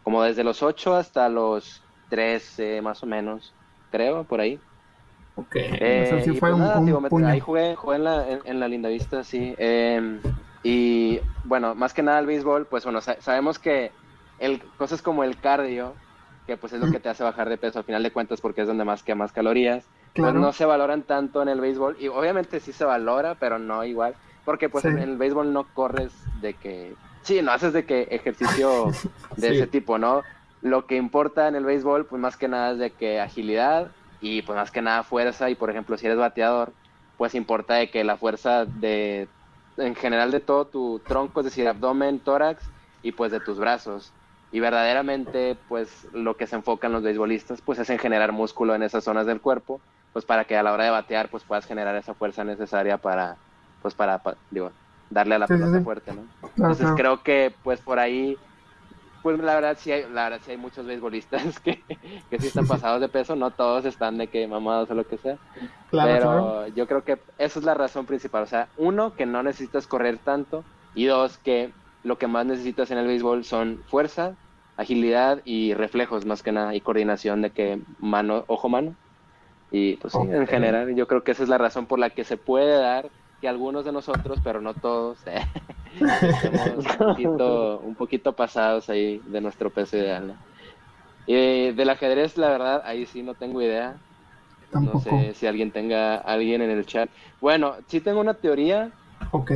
[0.03, 1.80] Como desde los 8 hasta los
[2.11, 3.53] 13 más o menos,
[3.93, 4.59] creo, por ahí.
[5.36, 7.28] Ok, Eh, o sea, sí y fue pues un, nada, un digo, me- puño.
[7.28, 9.55] ahí jugué, jugué en la, en, en la Linda Vista, sí.
[9.57, 10.18] Eh,
[10.69, 13.91] y bueno, más que nada el béisbol, pues bueno, sa- sabemos que
[14.39, 15.95] el, cosas como el cardio,
[16.47, 18.61] que pues es lo que te hace bajar de peso al final de cuentas porque
[18.62, 20.33] es donde más quemas calorías, Claro.
[20.33, 21.97] pues no se valoran tanto en el béisbol.
[22.01, 24.14] Y obviamente sí se valora, pero no igual.
[24.45, 24.89] Porque pues Sí.
[24.89, 26.95] en el béisbol no corres de que...
[27.23, 28.87] Sí, no haces de que ejercicio
[29.37, 29.55] de Sí.
[29.57, 30.23] ese tipo, ¿no?
[30.62, 33.89] Lo que importa en el béisbol, pues más que nada es de que agilidad
[34.21, 35.49] y pues más que nada fuerza.
[35.51, 36.73] Y por ejemplo, si eres bateador,
[37.16, 39.29] pues importa de que la fuerza de...
[39.79, 42.72] En general de todo tu tronco, es decir, abdomen, tórax
[43.03, 44.16] y pues de tus brazos.
[44.51, 48.83] Y verdaderamente, pues lo que se enfocan los beisbolistas, pues es en generar músculo en
[48.83, 51.95] esas zonas del cuerpo, pues para que a la hora de batear, pues puedas generar
[51.97, 53.41] esa fuerza necesaria para,
[53.79, 54.74] pues para, pa- digo,
[55.09, 55.81] darle a la Sí, pelota sí.
[55.81, 56.31] fuerte, ¿no?
[56.55, 56.95] Claro, Entonces claro.
[56.95, 58.43] creo que, pues por ahí,
[59.23, 61.83] pues la verdad sí hay, la verdad sí hay muchos beisbolistas que,
[62.31, 65.19] que sí están pasados de peso, no todos están de que mamados o lo que
[65.19, 65.37] sea,
[65.91, 66.66] Claro, pero claro.
[66.69, 68.43] yo creo que esa es la razón principal.
[68.43, 70.64] O sea, uno, que no necesitas correr tanto.
[70.95, 71.71] Y dos, que
[72.05, 74.35] lo que más necesitas en el béisbol son fuerza,
[74.77, 76.75] agilidad y reflejos más que nada.
[76.75, 78.95] Y coordinación de que mano, ojo-mano.
[79.71, 82.25] Y pues sí, en general yo creo que esa es la razón por la que
[82.25, 83.09] se puede dar
[83.41, 85.45] que algunos de nosotros, pero no todos, eh,
[86.01, 90.28] estemos un poquito, un poquito pasados ahí de nuestro peso ideal.
[90.28, 90.34] ¿no?
[91.26, 93.97] Y del ajedrez, la verdad, ahí sí no tengo idea.
[94.70, 95.11] Tampoco.
[95.11, 97.09] No sé si alguien tenga alguien en el chat.
[97.41, 98.91] Bueno, sí tengo una teoría.
[99.30, 99.53] Ok.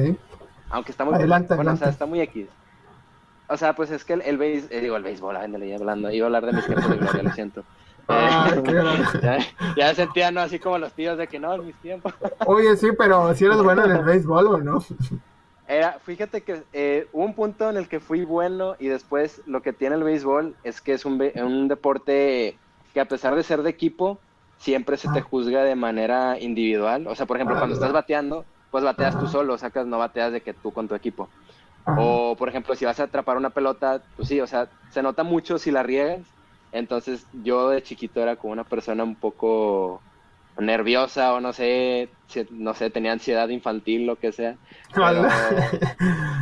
[0.70, 1.84] Aunque está muy adelante, bueno, adelante.
[1.84, 2.46] O sea, está muy X.
[3.48, 6.24] O sea, pues es que el, el béis, eh, digo el béisbol, ándale, hablando, iba
[6.24, 7.64] a hablar de mis tiempos de gloria, lo siento.
[8.09, 8.50] Ah,
[9.22, 9.38] ya,
[9.76, 10.40] ya sentía, ¿no?
[10.40, 12.12] Así como los tíos de que no, en mis tiempos.
[12.46, 14.84] Oye, sí, pero si eres bueno en el béisbol o no.
[15.68, 19.62] Era, fíjate que eh, hubo un punto en el que fui bueno y después lo
[19.62, 22.59] que tiene el béisbol es que es un, un deporte
[22.92, 24.18] que a pesar de ser de equipo,
[24.59, 25.26] siempre se te Ah.
[25.28, 27.07] juzga de manera individual.
[27.07, 30.32] O sea, por ejemplo, Ah, cuando estás bateando, pues bateas tú solo, sacas, no bateas
[30.32, 31.28] de que tú con tu equipo.
[31.96, 35.22] O, por ejemplo, si vas a atrapar una pelota, pues sí, o sea, se nota
[35.24, 36.20] mucho si la riegas.
[36.72, 40.00] Entonces, yo de chiquito era como una persona un poco
[40.58, 42.08] nerviosa o no sé,
[42.50, 44.56] no sé, tenía ansiedad infantil, lo que sea.
[44.94, 45.26] Pero,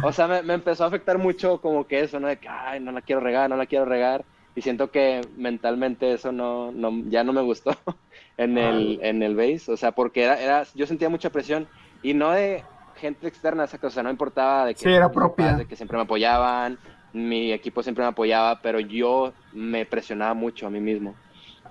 [0.03, 2.29] o sea, me, me empezó a afectar mucho como que eso, ¿no?
[2.29, 4.25] De que, ay, no la quiero regar, no la quiero regar.
[4.57, 7.71] Y siento que mentalmente eso no, no ya no me gustó
[8.37, 9.71] en el, en el base.
[9.73, 11.69] O sea, porque era, era, yo sentía mucha presión.
[12.03, 12.65] Y no de
[12.97, 15.55] gente externa, esa cosa, no importaba de que, Sí, era propia.
[15.55, 16.79] de que siempre me apoyaban,
[17.13, 21.21] mi equipo siempre me apoyaba, pero yo me presionaba mucho a mí mismo.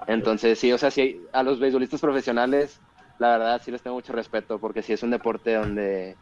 [0.08, 2.84] Entonces, sí, o sea, sí, a los beisbolistas profesionales,
[3.18, 6.20] la verdad, sí les tengo mucho respeto, porque sí es un deporte donde,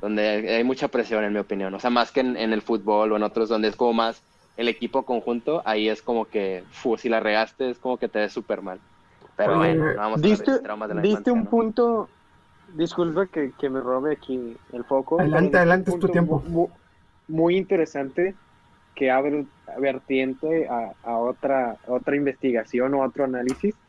[0.00, 0.22] donde
[0.56, 1.74] hay mucha presión, en mi opinión.
[1.74, 4.24] O sea, más que en, en el fútbol o en otros, donde es como más
[4.56, 8.18] el equipo conjunto, ahí es como que, fu, si la regaste, es como que te
[8.20, 8.82] ves súper mal.
[9.36, 11.54] Pero Oye, bueno, no vamos a Diste, de traumas de la diste infancia, un ¿no?
[11.54, 12.14] punto,
[12.66, 15.16] disculpa que, que me robe aquí el foco.
[15.18, 16.42] Adelante, adelante, es tu tiempo.
[16.42, 16.80] mu-
[17.26, 18.38] muy interesante
[18.98, 19.46] que abre
[19.80, 23.80] vertiente a, a otra otra investigación o otro análisis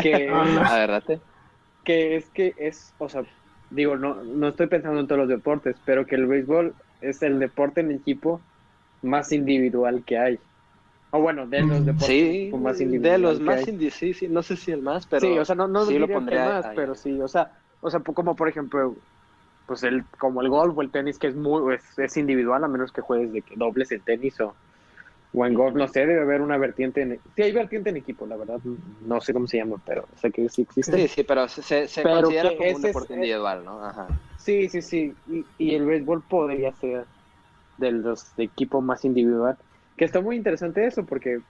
[0.00, 1.22] que, Ah, date.
[1.84, 3.24] que es que es, o sea,
[3.68, 7.38] digo, no, no estoy pensando en todos los deportes, pero que el béisbol es el
[7.38, 8.46] deporte en equipo
[9.02, 10.40] más individual que hay.
[11.10, 11.86] O bueno, de los Mm.
[11.86, 13.68] deportes Sí, más de individual los que más hay.
[13.68, 15.98] indi sí, sí, no sé si el más, pero sí, o sea, no, no sí
[15.98, 16.74] diría lo que pondría más, ahí.
[16.74, 19.02] pero sí, o sea, o sea, como por ejemplo,
[19.72, 22.68] pues el, como el golf o el tenis, que es muy, es, es individual, a
[22.68, 24.56] menos que juegues de que dobles en tenis o,
[25.32, 28.26] o en golf, no sé, debe haber una vertiente en, sí hay vertiente en equipo,
[28.26, 30.96] la verdad, no sé cómo se llama, pero sé que sí existe.
[30.96, 33.84] Sí, sí, pero se, se, Pero considera como un es- deporte individual, ¿no?
[33.84, 34.16] Ajá.
[34.36, 35.18] Sí, sí, sí.
[35.26, 37.08] Y, y el béisbol podría ser
[37.76, 39.58] de los de equipo más individual.
[39.96, 41.44] Que está muy interesante eso porque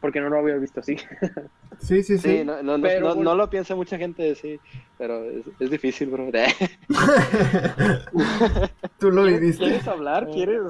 [0.00, 0.96] porque no lo había visto así.
[1.80, 2.44] Sí, sí, Sí, sí.
[2.44, 4.58] no, no, no, Pero no, lo piensa mucha gente, sí,
[4.96, 6.28] pero es, es difícil, bro.
[8.98, 9.64] Tú lo ¿Quieres, viviste.
[9.64, 10.28] ¿Quieres hablar?
[10.32, 10.60] ¿Quieres?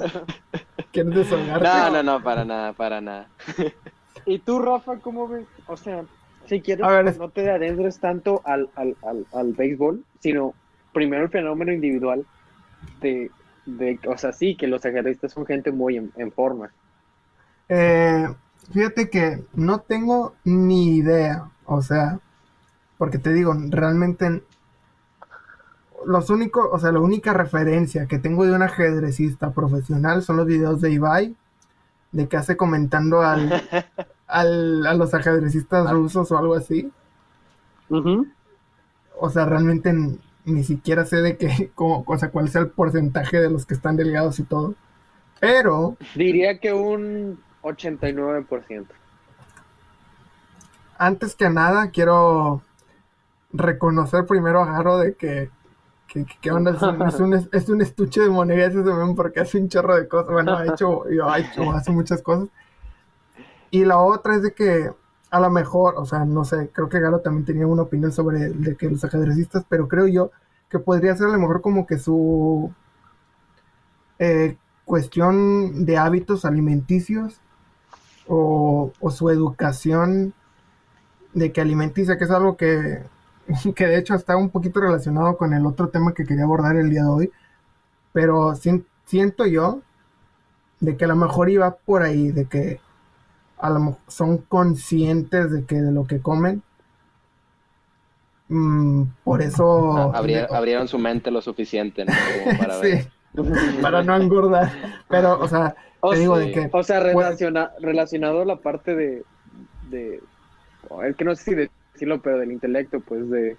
[0.92, 1.64] ¿Quieres desahogarte?
[1.64, 3.30] No, no, no, para nada, para nada.
[4.26, 5.46] ¿Y tú, Rafa, cómo ves?
[5.66, 6.04] O sea,
[6.46, 10.54] si quieres, A ver, es- no te adentres tanto al, al, al, al béisbol, sino
[10.92, 12.26] primero el fenómeno individual
[13.00, 13.30] de,
[13.64, 16.72] de, o sea, sí, que los ajedrecistas son gente muy en, en forma.
[17.68, 18.26] Eh,
[18.72, 22.20] fíjate que no tengo ni idea, o sea,
[22.98, 24.42] porque te digo, realmente
[26.06, 30.46] los únicos, o sea, la única referencia que tengo de un ajedrecista profesional son los
[30.46, 31.36] videos de Ibai,
[32.12, 33.62] de que hace comentando al,
[34.26, 36.90] al- a los ajedrecistas rusos o algo así.
[39.20, 39.92] O sea, realmente
[40.44, 43.96] ni siquiera sé de qué, o sea, cuál sea el porcentaje de los que están
[43.96, 44.74] delgados y todo.
[45.40, 48.94] Pero Diría que un 89%.
[50.98, 52.62] antes que nada, quiero
[53.52, 55.50] reconocer primero a Garo de que,
[56.08, 56.68] que, que- es, un,
[57.06, 60.32] es, un, es un estuche de monerías ese men porque hace un chorro de cosas.
[60.32, 62.48] Bueno, ha hecho, ha hecho, muchas cosas.
[63.70, 64.90] Y la otra es de que
[65.30, 68.48] a lo mejor, o sea, no sé, creo que Garo también tenía una opinión sobre
[68.48, 70.30] de que los ajedrecistas, pero creo yo
[70.70, 72.72] que podría ser a lo mejor como que su
[74.18, 77.40] eh, cuestión de hábitos alimenticios
[78.28, 80.34] o, o su educación
[81.34, 83.02] de que alimenticia, que es algo que,
[83.74, 86.90] que de hecho está un poquito relacionado con el otro tema que quería abordar el
[86.90, 87.32] día de hoy,
[88.12, 89.80] pero sien- siento yo
[90.80, 92.80] de que a lo mejor iba por ahí, de que
[93.58, 96.62] a lo son conscientes de que de lo que comen.
[98.48, 102.12] Mm, por eso Abri- abrieron su mente lo suficiente, ¿no?
[102.44, 103.02] Como para ver.
[103.02, 103.08] sí,
[103.82, 104.72] para no engordar.
[105.08, 108.44] Pero, o sea, O te digo sea, de que O sea, Pues- relaciona, relacionado a
[108.44, 109.24] la parte de,
[109.90, 110.20] de
[111.04, 111.54] el que no sé si
[111.94, 113.56] decirlo, pero del intelecto, pues de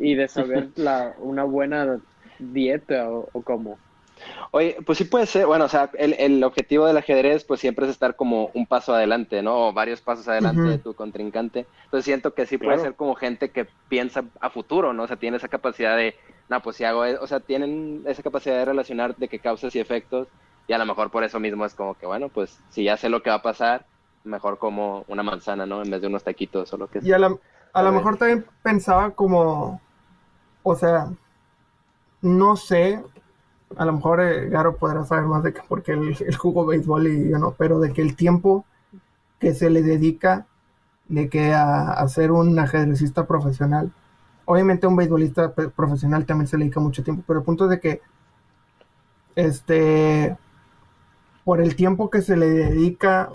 [0.00, 1.98] y de saber la una buena
[2.38, 3.78] dieta o, o cómo.
[4.52, 7.84] Oye, pues sí puede ser, bueno, o sea, el, el objetivo del ajedrez pues siempre
[7.84, 9.68] es estar como un paso adelante, ¿no?
[9.68, 11.66] O varios pasos adelante de tu contrincante.
[11.84, 12.82] Entonces siento que sí puede Claro.
[12.82, 15.02] ser como gente que piensa a futuro, ¿no?
[15.02, 16.14] O sea, tiene esa capacidad de,
[16.48, 19.74] no, pues si hago, e- o sea, tienen esa capacidad de relacionar de que causas
[19.74, 20.28] y efectos
[20.66, 23.08] y a lo mejor por eso mismo es como que, bueno, pues si ya sé
[23.08, 23.86] lo que va a pasar,
[24.24, 25.82] mejor como una manzana, ¿no?
[25.82, 27.12] En vez de unos taquitos o lo que Y sea.
[27.12, 27.38] a, la-
[27.72, 27.92] a lo ver.
[27.92, 29.80] mejor también pensaba como,
[30.62, 31.10] o sea,
[32.22, 33.02] no sé,
[33.76, 37.06] a lo mejor eh, Garo podrá saber más de que porque él, él jugó béisbol
[37.08, 38.64] y yo no, pero de que el tiempo
[39.40, 40.46] que se le dedica
[41.08, 43.92] de que a, a ser un ajedrecista profesional,
[44.46, 47.70] obviamente a un beisbolista profesional también se le dedica mucho tiempo, pero el punto es
[47.70, 48.02] de que
[49.36, 50.36] este
[51.44, 53.30] por el tiempo que se le dedica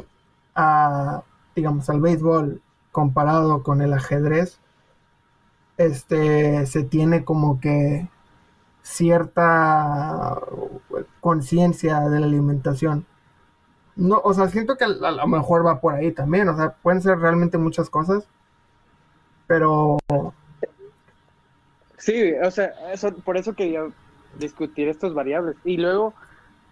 [0.55, 1.23] a
[1.55, 4.59] digamos al béisbol comparado con el ajedrez
[5.77, 8.09] este se tiene como que
[8.81, 10.39] cierta
[11.19, 13.05] conciencia de la alimentación
[13.95, 17.01] no o sea siento que a, lo mejor va por ahí también o sea pueden
[17.01, 18.27] ser realmente muchas cosas
[19.47, 19.97] pero
[21.99, 23.87] Sí, o sea, eso, por eso quería
[24.39, 25.57] discutir estas variables.
[25.65, 26.13] Y luego,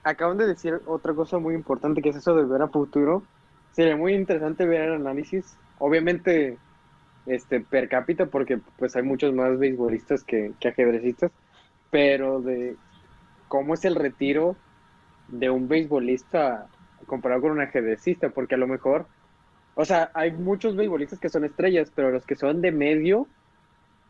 [0.09, 3.23] acaban de decir otra cosa muy importante, que es eso de ver a futuro.
[3.71, 6.57] Sería muy interesante ver el análisis, obviamente,
[7.25, 11.31] este, per cápita, porque pues hay muchos más beisbolistas que, que ajedrecistas,
[11.91, 12.75] pero de
[13.47, 14.55] cómo es el retiro
[15.27, 16.67] de un beisbolista
[17.05, 19.07] comparado con un ajedrecista, porque a lo mejor,
[19.75, 23.27] o sea, hay muchos beisbolistas que son estrellas, pero los que son de medio,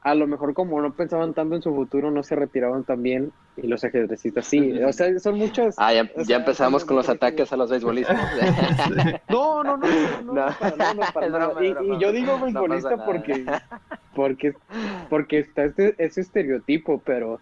[0.09, 3.31] a lo mejor como no pensaban tanto en su futuro, no se retiraban tan bien
[3.57, 4.81] y los ajedrecistas sí.
[4.81, 5.75] O sea, son muchas...
[5.77, 8.17] Ah, ya, o ya sea, empezamos con los ataques a los beisbolistas.
[9.29, 9.87] No, no, no,
[10.23, 11.95] no, no, para para broma, Y, es broma.
[11.95, 13.45] y yo digo beisbolista porque,
[14.15, 14.53] porque,
[15.09, 17.39] porque está este, ese estereotipo, pero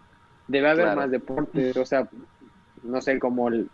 [0.48, 1.00] debe haber Claro.
[1.00, 2.08] más deportes, o sea,
[2.82, 3.68] no sé, como el,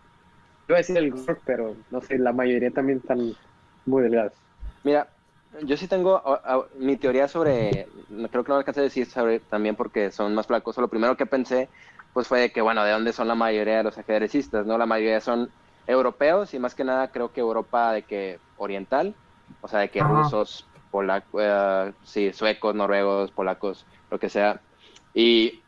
[0.68, 3.32] iba a decir el golf, pero no sé, la mayoría también están
[3.86, 4.34] muy delgados.
[4.84, 5.08] Mira,
[5.64, 7.90] yo sí tengo a- a- mi teoría sobre,
[8.30, 10.76] creo que no alcancé a decir sobre también porque son más flacos.
[10.78, 11.70] Lo primero que pensé,
[12.12, 14.66] pues fue de que, bueno, ¿de dónde son la mayoría de los ajedrecistas?
[14.66, 14.78] ¿No?
[14.78, 15.54] La mayoría son
[15.86, 19.18] europeos y más que nada creo que Europa de que oriental,
[19.60, 20.10] o sea, de que Ajá.
[20.10, 21.42] rusos, polacos,
[22.02, 24.62] sí, suecos, noruegos, polacos, lo que sea.
[25.12, 25.66] Y,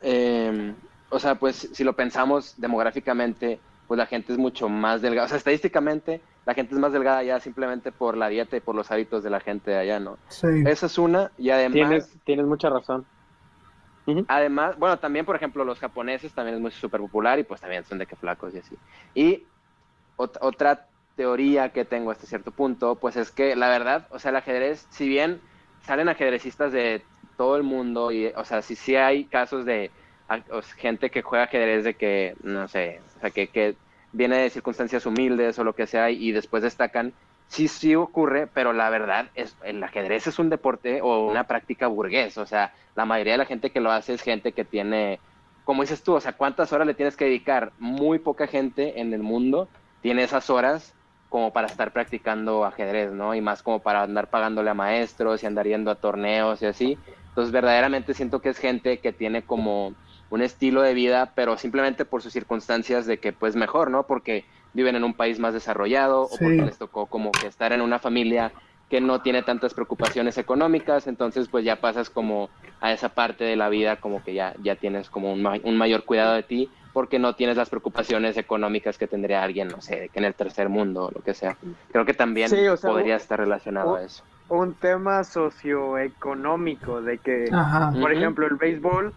[0.00, 0.76] eh,
[1.10, 5.26] o sea, pues si lo pensamos demográficamente, pues la gente es mucho más delgada.
[5.26, 8.74] O sea, estadísticamente, la gente es más delgada ya simplemente por la dieta y por
[8.74, 10.18] los hábitos de la gente de allá, ¿no?
[10.28, 11.30] sí Esa es una.
[11.36, 13.06] Y además, Tienes, tienes mucha razón.
[14.28, 17.84] además, bueno, también, por ejemplo, los japoneses también es muy súper popular y pues también
[17.84, 18.76] son de que flacos y así.
[19.14, 19.44] Y
[20.16, 24.30] ot- otra teoría que tengo hasta cierto punto, pues es que la verdad, o sea,
[24.30, 25.40] el ajedrez, si bien
[25.80, 27.04] salen ajedrecistas de
[27.36, 29.90] todo el mundo y, o sea, sí, sí hay casos de
[30.28, 33.76] a- o sea, gente que juega ajedrez de que, no sé, o sea, que, que
[34.16, 37.12] viene de circunstancias humildes o lo que sea y después destacan,
[37.48, 41.86] sí, sí ocurre, pero la verdad es, el ajedrez es un deporte o una práctica
[41.86, 45.20] burgués, o sea, la mayoría de la gente que lo hace es gente que tiene,
[45.64, 47.72] como dices tú, o sea, ¿cuántas horas le tienes que dedicar?
[47.78, 49.68] Muy poca gente en el mundo
[50.00, 50.94] tiene esas horas
[51.28, 53.34] como para estar practicando ajedrez, ¿no?
[53.34, 56.98] Y más como para andar pagándole a maestros y andar yendo a torneos y así.
[57.28, 59.94] Entonces, verdaderamente siento que es gente que tiene como
[60.30, 64.04] un estilo de vida, pero simplemente por sus circunstancias de que pues mejor, ¿no?
[64.04, 67.80] Porque viven en un país más desarrollado o porque les tocó como que estar en
[67.80, 68.52] una familia
[68.90, 72.50] que no tiene tantas preocupaciones económicas, entonces pues ya pasas como
[72.80, 75.76] a esa parte de la vida como que ya, ya tienes como un, ma- un
[75.76, 80.08] mayor cuidado de ti porque no tienes las preocupaciones económicas que tendría alguien, no sé,
[80.12, 81.56] que en el tercer mundo o lo que sea.
[81.90, 84.22] Creo que también Sí, o sea, podría estar relacionado a eso.
[84.48, 87.48] Un tema socioeconómico de que...
[87.52, 89.12] ajá Por ejemplo, el béisbol,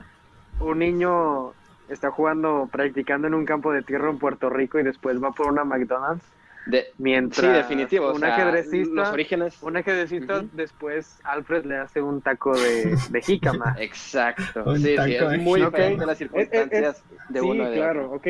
[0.59, 1.51] un niño
[1.89, 5.47] está jugando, practicando en un campo de tierra en Puerto Rico y después va por
[5.47, 6.23] una McDonald's,
[6.65, 8.07] De, mientras sí, definitivo.
[8.07, 9.57] o un sea, ajedrecista, Los orígenes.
[9.63, 13.75] un ajedrecista, después Alfred le hace un taco de, de jícama.
[13.79, 14.63] Exacto.
[14.65, 15.65] Un Sí, sí, de es muy jícama.
[15.77, 16.07] diferente Ok.
[16.07, 18.17] las circunstancias de sí, uno y de claro, otro.
[18.17, 18.27] ok.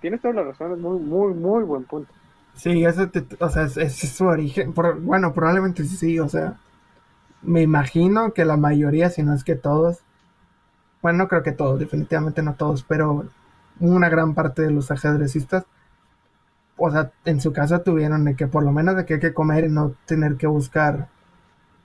[0.00, 2.12] Tienes toda la razón, es muy, muy, muy buen punto.
[2.54, 4.72] Sí, eso te- o sea, es, es su origen.
[4.72, 6.54] Por- bueno, probablemente sí, o sea,
[7.42, 9.98] me imagino que la mayoría, si no es que todos,
[11.04, 13.26] bueno, no creo que todos, definitivamente no todos, pero
[13.78, 15.66] una gran parte de los ajedrecistas,
[16.78, 19.34] o sea, en su casa tuvieron de que por lo menos de que hay que
[19.34, 21.08] comer y no tener que buscar,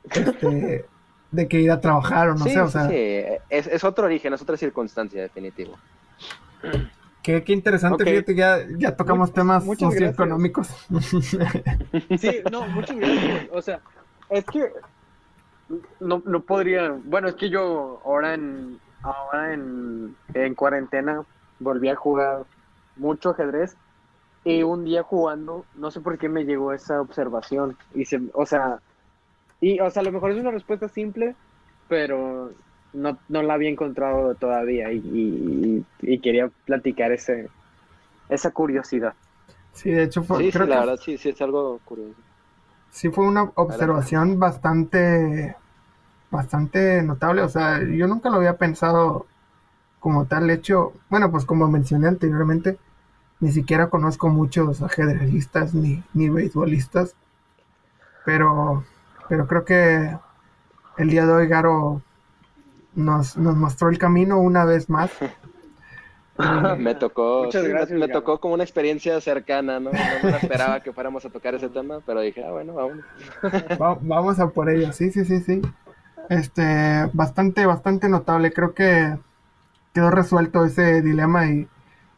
[0.10, 0.86] este,
[1.32, 2.96] de que ir a trabajar o no sí, sé, o sea, sí.
[3.50, 5.78] Es, es otro origen, es otra circunstancia, definitivo.
[7.22, 10.70] qué, qué interesante, fíjate, ya, ya tocamos temas socioeconómicos.
[12.18, 13.50] Sí, no, muchas gracias.
[13.52, 13.82] O sea,
[14.30, 14.72] es que
[16.00, 16.98] no, no podría.
[17.04, 21.24] Bueno, es que yo ahora en ahora en, en cuarentena
[21.60, 22.48] volví a jugar
[22.96, 23.78] mucho ajedrez
[24.44, 28.46] y un día jugando, no sé por qué me llegó esa observación y se, o
[28.46, 28.82] sea,
[29.62, 31.38] y o sea, a lo mejor es una respuesta simple,
[31.88, 32.56] pero
[32.94, 35.02] no, no la había encontrado todavía y,
[36.02, 37.52] y- quería platicar ese
[38.30, 39.16] esa curiosidad.
[39.74, 42.24] Sí, de hecho, fue, Sí, sí, creo la verdad, sí, sí, es algo curioso.
[42.92, 45.56] sí fue una observación bastante,
[46.32, 47.42] bastante notable.
[47.42, 49.26] O sea, yo nunca lo había pensado
[50.00, 50.94] como tal hecho.
[51.10, 52.78] Bueno, pues como mencioné anteriormente,
[53.40, 57.16] ni siquiera conozco muchos ajedrecistas ni, ni beisbolistas.
[58.26, 58.84] Pero,
[59.28, 60.18] pero creo que
[60.98, 62.02] el día de hoy Garo
[62.96, 65.12] nos, nos mostró el camino una vez más.
[66.78, 67.50] me tocó,
[67.92, 69.92] me, tocó como una experiencia cercana, ¿no?
[69.92, 74.00] No me esperaba que fuéramos a tocar ese tema, pero dije, ah, bueno, vamos.
[74.02, 75.62] vamos a por ello, sí, sí, sí, sí.
[76.30, 78.54] Este, bastante, bastante notable.
[78.54, 79.18] Creo que
[79.94, 81.68] quedó resuelto ese dilema y,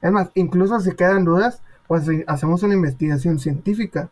[0.01, 4.09] es más, incluso si quedan dudas, pues hacemos una investigación científica.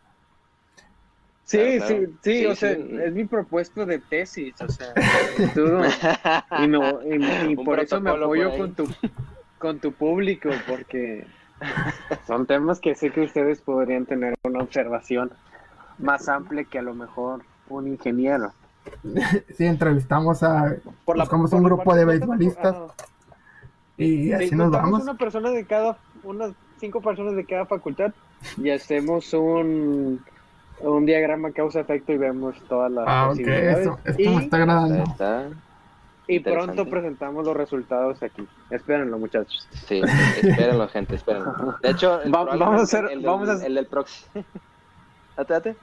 [1.44, 4.94] Sí, sí, sí, o sea, es mi propuesta de tesis, o sea,
[7.48, 8.88] y, por eso me apoyo con tu,
[9.58, 11.26] con tu público, porque
[12.28, 15.32] son temas que sé que ustedes podrían tener una observación
[15.98, 18.52] más amplia que a lo mejor un ingeniero.
[19.56, 22.76] Sí, entrevistamos a por la, buscamos un grupo de beisbolistas
[23.96, 25.02] y así nos vamos.
[25.02, 28.12] Una persona de cada, unas cinco personas de cada facultad
[28.56, 30.20] y hacemos un
[30.80, 35.04] un diagrama causa-efecto y vemos todas las ah, Esto, esto me está agradando.
[36.26, 38.46] y pronto presentamos los resultados aquí.
[38.70, 39.68] Espérenlo, muchachos.
[39.86, 40.00] Sí,
[40.42, 41.76] espérenlo, gente, espérenlo.
[41.82, 43.06] De hecho, vamos a hacer...
[43.10, 43.64] El, vamos a...
[43.64, 44.44] el del próximo.
[45.36, 45.76] date, date.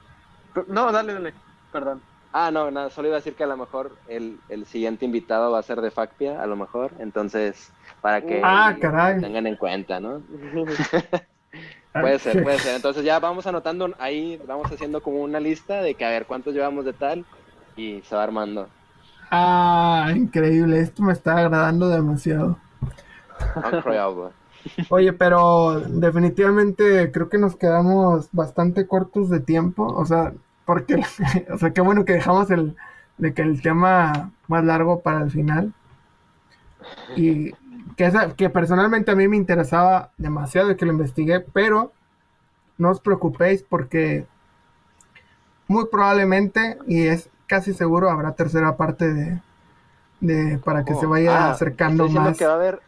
[0.66, 1.34] No, dale, dale.
[1.72, 2.00] Perdón.
[2.32, 5.50] Ah, no, nada, solo iba a decir que a lo mejor el, el siguiente invitado
[5.50, 6.92] va a ser de Facpia, a lo mejor.
[6.98, 8.76] Entonces, para que ah,
[9.20, 10.22] tengan en cuenta, ¿no?
[11.92, 12.76] Puede ser, puede ser.
[12.76, 16.54] Entonces ya vamos anotando ahí, vamos haciendo como una lista de que a ver cuántos
[16.54, 17.24] llevamos de tal
[17.76, 18.68] y se va armando.
[19.30, 22.58] Ah, increíble, esto me está agradando demasiado.
[24.90, 30.32] Oye, pero definitivamente creo que nos quedamos bastante cortos de tiempo, o sea,
[30.68, 30.96] porque,
[31.50, 32.76] o sea, qué bueno que dejamos el,
[33.16, 35.72] de que el tema más largo para el final.
[37.16, 37.52] Y
[37.96, 41.94] que, que personalmente a mí me interesaba demasiado y que lo investigué, pero
[42.76, 44.26] no os preocupéis porque
[45.68, 49.40] muy probablemente, y es casi seguro, habrá tercera parte de,
[50.20, 52.36] de para que se oh, vaya ah, acercando más.
[52.36, 52.82] que va a haber,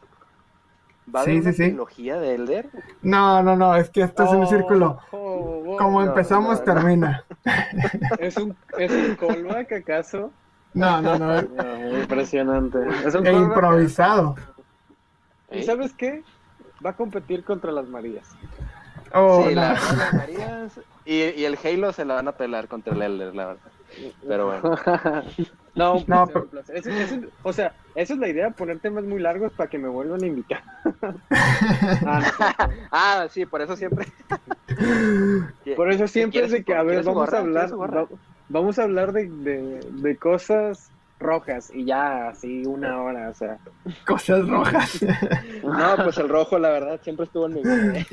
[1.15, 2.71] ¿va a haber una trilogía de Elder?
[3.03, 4.99] No, no, no, es que esto es un oh, círculo.
[5.11, 7.25] Oh, Como empezamos, termina.
[8.19, 10.31] ¿Es un, ¿Es un callback acaso?
[10.75, 11.41] No, no, no.
[12.01, 12.79] impresionante.
[13.05, 14.37] Es un e improvisado.
[15.51, 16.23] ¿Y sabes qué?
[16.85, 18.29] Va a competir contra las Marías.
[19.13, 23.03] Oh, sí, las Marías y, y, el Halo se la van a pelar contra el
[23.03, 23.71] Elder, la verdad.
[24.27, 24.63] Pero bueno.
[25.75, 27.29] no, un placer, no, un placer.
[27.43, 30.27] o sea, esa es la idea, poner temas muy largos para que me vuelvan a
[30.27, 30.63] invitar.
[32.07, 34.07] ah, ah, sí, por eso siempre.
[35.77, 37.71] por eso siempre es de que, a ver, vamos a hablar,
[38.49, 43.59] vamos a hablar de, de, de cosas rojas y ya así una hora, o sea.
[44.07, 45.03] Cosas rojas.
[45.63, 48.07] no, pues el rojo, la verdad, siempre estuvo en mi vida.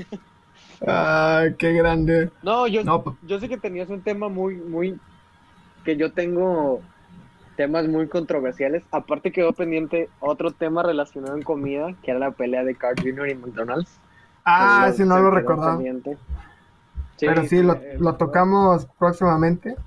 [0.86, 2.30] ah, qué grande.
[2.43, 4.99] No, yo, pues yo sé que tenías un tema muy, muy,
[5.88, 6.81] que yo tengo
[7.55, 8.83] temas muy controversiales.
[8.91, 13.29] Aparte quedó pendiente otro tema relacionado en comida, que era la pelea de Carl Jr.
[13.29, 13.97] y McDonald's.
[14.43, 15.81] Ah, si no lo recordaba.
[17.17, 19.77] Pero sí, lo, eh, lo tocamos próximamente.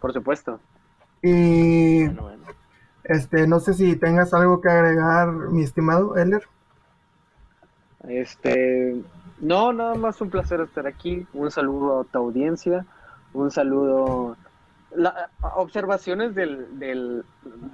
[0.00, 0.58] Por supuesto.
[1.20, 2.06] Y
[3.04, 6.44] este, no sé si tengas algo que agregar, mi estimado Eller.
[8.08, 9.02] Este,
[9.38, 11.26] no, nada más un placer estar aquí.
[11.34, 12.86] Un saludo a tu audiencia.
[13.36, 14.36] Un saludo.
[14.94, 17.24] La, observaciones del, del,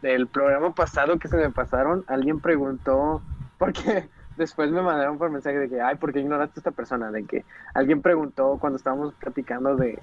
[0.00, 2.04] del programa pasado que se me pasaron.
[2.08, 3.22] Alguien preguntó,
[3.58, 7.10] porque después me mandaron por mensaje de que, ay, ¿por qué ignoraste a esta persona?
[7.10, 7.44] De que
[7.74, 9.98] alguien preguntó cuando estábamos platicando de,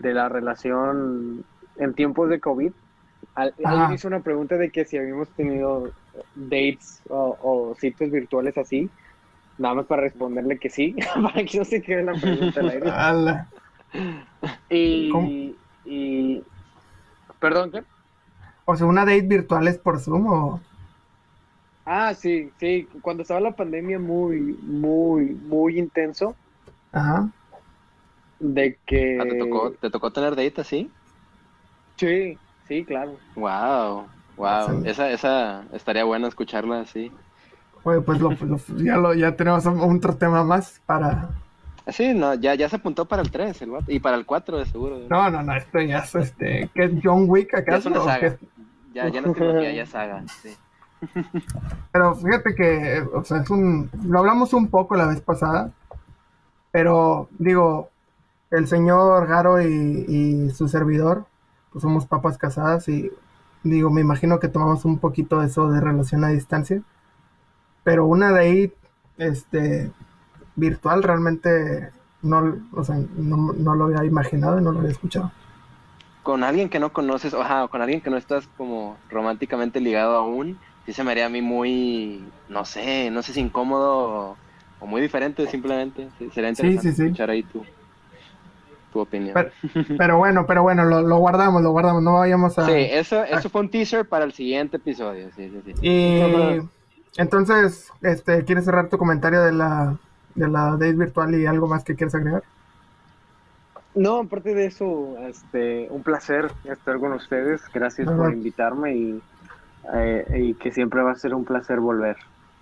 [0.00, 1.44] de la relación
[1.76, 2.72] en tiempos de COVID,
[3.34, 5.92] alguien hizo una pregunta de que si habíamos tenido
[6.34, 8.88] dates o, sitios virtuales así.
[9.58, 13.44] Nada más para responderle que sí, para que no se quede la pregunta al aire.
[14.70, 15.47] y,
[17.40, 17.82] Perdón, ¿qué?
[18.64, 20.60] O sea, una date virtual es por Zoom o...
[21.86, 22.86] Ah, sí, sí.
[23.00, 26.36] Cuando estaba la pandemia muy, muy, muy intenso.
[26.92, 27.30] Ajá.
[28.38, 29.18] De que...
[29.20, 30.90] Ah, ¿te, tocó, ¿Te tocó tener date así?
[31.96, 33.16] Sí, sí, claro.
[33.34, 34.84] Wow, wow.
[34.84, 37.10] Esa, esa estaría bueno escucharla así.
[37.84, 38.18] Oye, pues
[38.76, 41.30] ya, lo, ya tenemos otro tema más para...
[41.90, 44.66] Sí, no, ya, ya se apuntó para el 3 el y para el 4 de
[44.66, 44.98] seguro.
[45.08, 47.90] No, no, no, esto ya es, este, ¿qué es John Wick acaso?
[47.90, 48.38] Ya es saga.
[48.92, 50.54] Ya, ya no trilogía, ya saga, sí.
[51.92, 55.70] Pero fíjate que, o sea, es un, lo hablamos un poco la vez pasada,
[56.72, 57.88] pero digo,
[58.50, 61.26] el señor Garo y, y su servidor,
[61.72, 63.10] pues somos papas casadas y
[63.62, 66.82] digo, me imagino que tomamos un poquito eso de relación a distancia,
[67.84, 68.72] pero una de ahí,
[69.16, 69.90] este,
[70.58, 71.90] virtual realmente
[72.22, 75.30] no, o sea, no, no lo había imaginado y no lo había escuchado.
[76.22, 80.58] Con alguien que no conoces, o con alguien que no estás como románticamente ligado aún,
[80.84, 84.36] sí se me haría a mí muy, no sé, no sé si incómodo
[84.80, 86.08] o, muy diferente simplemente.
[86.32, 87.64] sería interesante escuchar ahí tu,
[88.92, 89.34] tu opinión.
[89.96, 92.66] Pero, bueno, pero bueno, lo, lo, guardamos, lo guardamos, no vayamos a...
[92.66, 95.72] Sí, eso, eso fue un teaser para el siguiente episodio, sí, sí, sí.
[95.82, 96.60] Y
[97.16, 99.96] entonces, este, ¿quieres cerrar tu comentario de la,
[100.38, 102.42] de la Date virtual y algo más que quieres agregar?
[103.94, 107.62] No, aparte de eso, este, un placer estar con ustedes.
[107.72, 109.22] Gracias por invitarme y,
[109.92, 112.16] eh, y que siempre va a ser un placer volver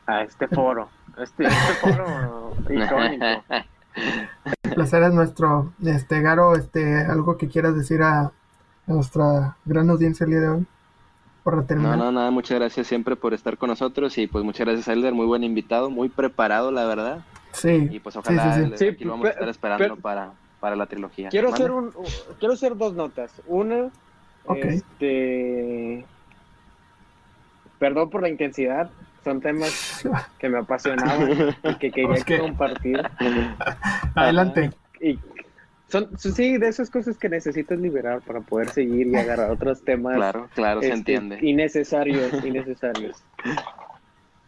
[0.07, 3.45] a este foro, este, este foro icónico.
[4.63, 5.73] El placer es nuestro.
[5.85, 8.31] Este, Garo, este, algo que quieras decir a,
[8.87, 10.67] nuestra gran audiencia el día de hoy.
[11.43, 14.89] Por no, no, nada, muchas gracias siempre por estar con nosotros y pues muchas gracias
[14.89, 17.21] Elder, muy buen invitado, muy preparado la verdad.
[17.57, 17.89] Sí.
[17.91, 21.31] Y pues ojalá sí, sí, aquí lo vamos a estar esperando para, para la trilogía.
[21.31, 21.93] Quiero hacer un,
[22.39, 23.33] quiero hacer dos notas.
[23.47, 23.91] Una,
[24.55, 26.05] este
[27.79, 28.91] perdón por la intensidad,
[29.25, 30.07] son temas
[30.39, 33.03] que me apasionaban y que quería compartir.
[34.15, 34.71] Adelante.
[35.01, 35.19] Y
[35.89, 40.17] son, sí, de esas cosas que necesitas liberar para poder seguir y agarrar otros temas.
[40.17, 41.39] Claro, claro, se este, entiende.
[41.43, 43.23] Innecesarios, innecesarios.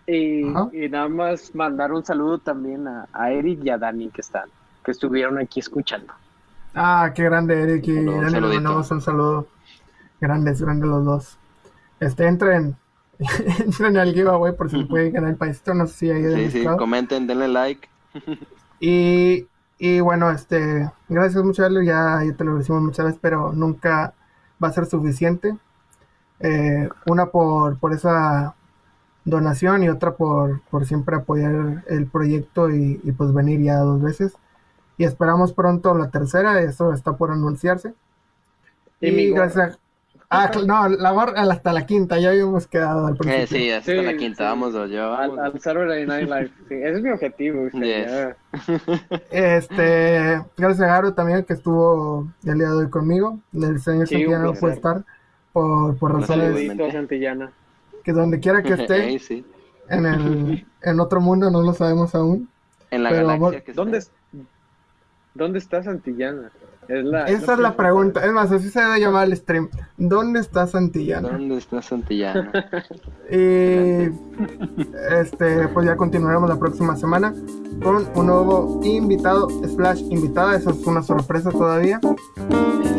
[0.09, 0.43] Y,
[0.89, 4.49] nada más mandar un saludo también a, Eric y a Dani que están,
[4.83, 6.15] que estuvieron aquí escuchando.
[6.75, 9.47] Ah, qué grande Eric y Dani, le mandamos un saludo.
[10.21, 11.39] Grandes, grandes los dos.
[12.01, 12.77] Este, entren,
[13.59, 15.75] Entren al giveaway por si pueden ganar el paisito.
[15.75, 17.89] No sé si hay Sí, sí, comenten, denle like.
[18.81, 19.47] y,
[19.79, 24.15] y bueno, este, gracias mucho, Ya, ya te lo decimos muchas veces, pero nunca
[24.63, 25.57] va a ser suficiente.
[26.41, 28.55] Eh, una por, por esa
[29.29, 34.03] donación y otra por, por siempre apoyar el proyecto y, y, pues venir ya dos
[34.03, 34.35] veces.
[34.97, 37.95] Y esperamos pronto la tercera, eso está por anunciarse.
[39.01, 39.79] Y, gracias,
[40.31, 43.45] Ah, no, la barra hasta la quinta, ya habíamos quedado al principio.
[43.45, 45.15] Eh, sí, hasta la quinta, vamos dos, yo.
[45.15, 47.69] Al, al, Saturday Night Live, sí, ese es mi objetivo.
[49.31, 53.39] Este, gracias a Garo también que estuvo el día de hoy conmigo.
[53.55, 55.03] El señor Santillana no puede estar
[55.55, 56.93] por, por razones.
[56.93, 57.51] Santillana.
[58.09, 59.21] Que donde quiera que esté,
[59.91, 62.49] en, el, en otro mundo, no lo sabemos aún.
[62.91, 64.03] En la galaxia que ¿Dónde,
[65.35, 66.51] ¿Dónde está Santillana?
[66.89, 68.25] Esa es la pregunta.
[68.25, 69.69] Es más, así se debe llamar el stream.
[69.99, 71.29] ¿Dónde está Santillana?
[71.29, 72.51] ¿Dónde está Santillana?
[73.31, 74.09] y
[75.21, 77.35] este, pues ya continuaremos la próxima semana
[77.83, 80.57] con un nuevo invitado, slash invitada.
[80.57, 82.01] Eso es una sorpresa todavía.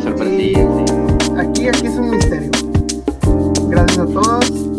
[0.04, 0.68] Sorpresilla,
[1.36, 2.50] Aquí, aquí es un misterio.
[3.70, 4.69] Gracias a todos.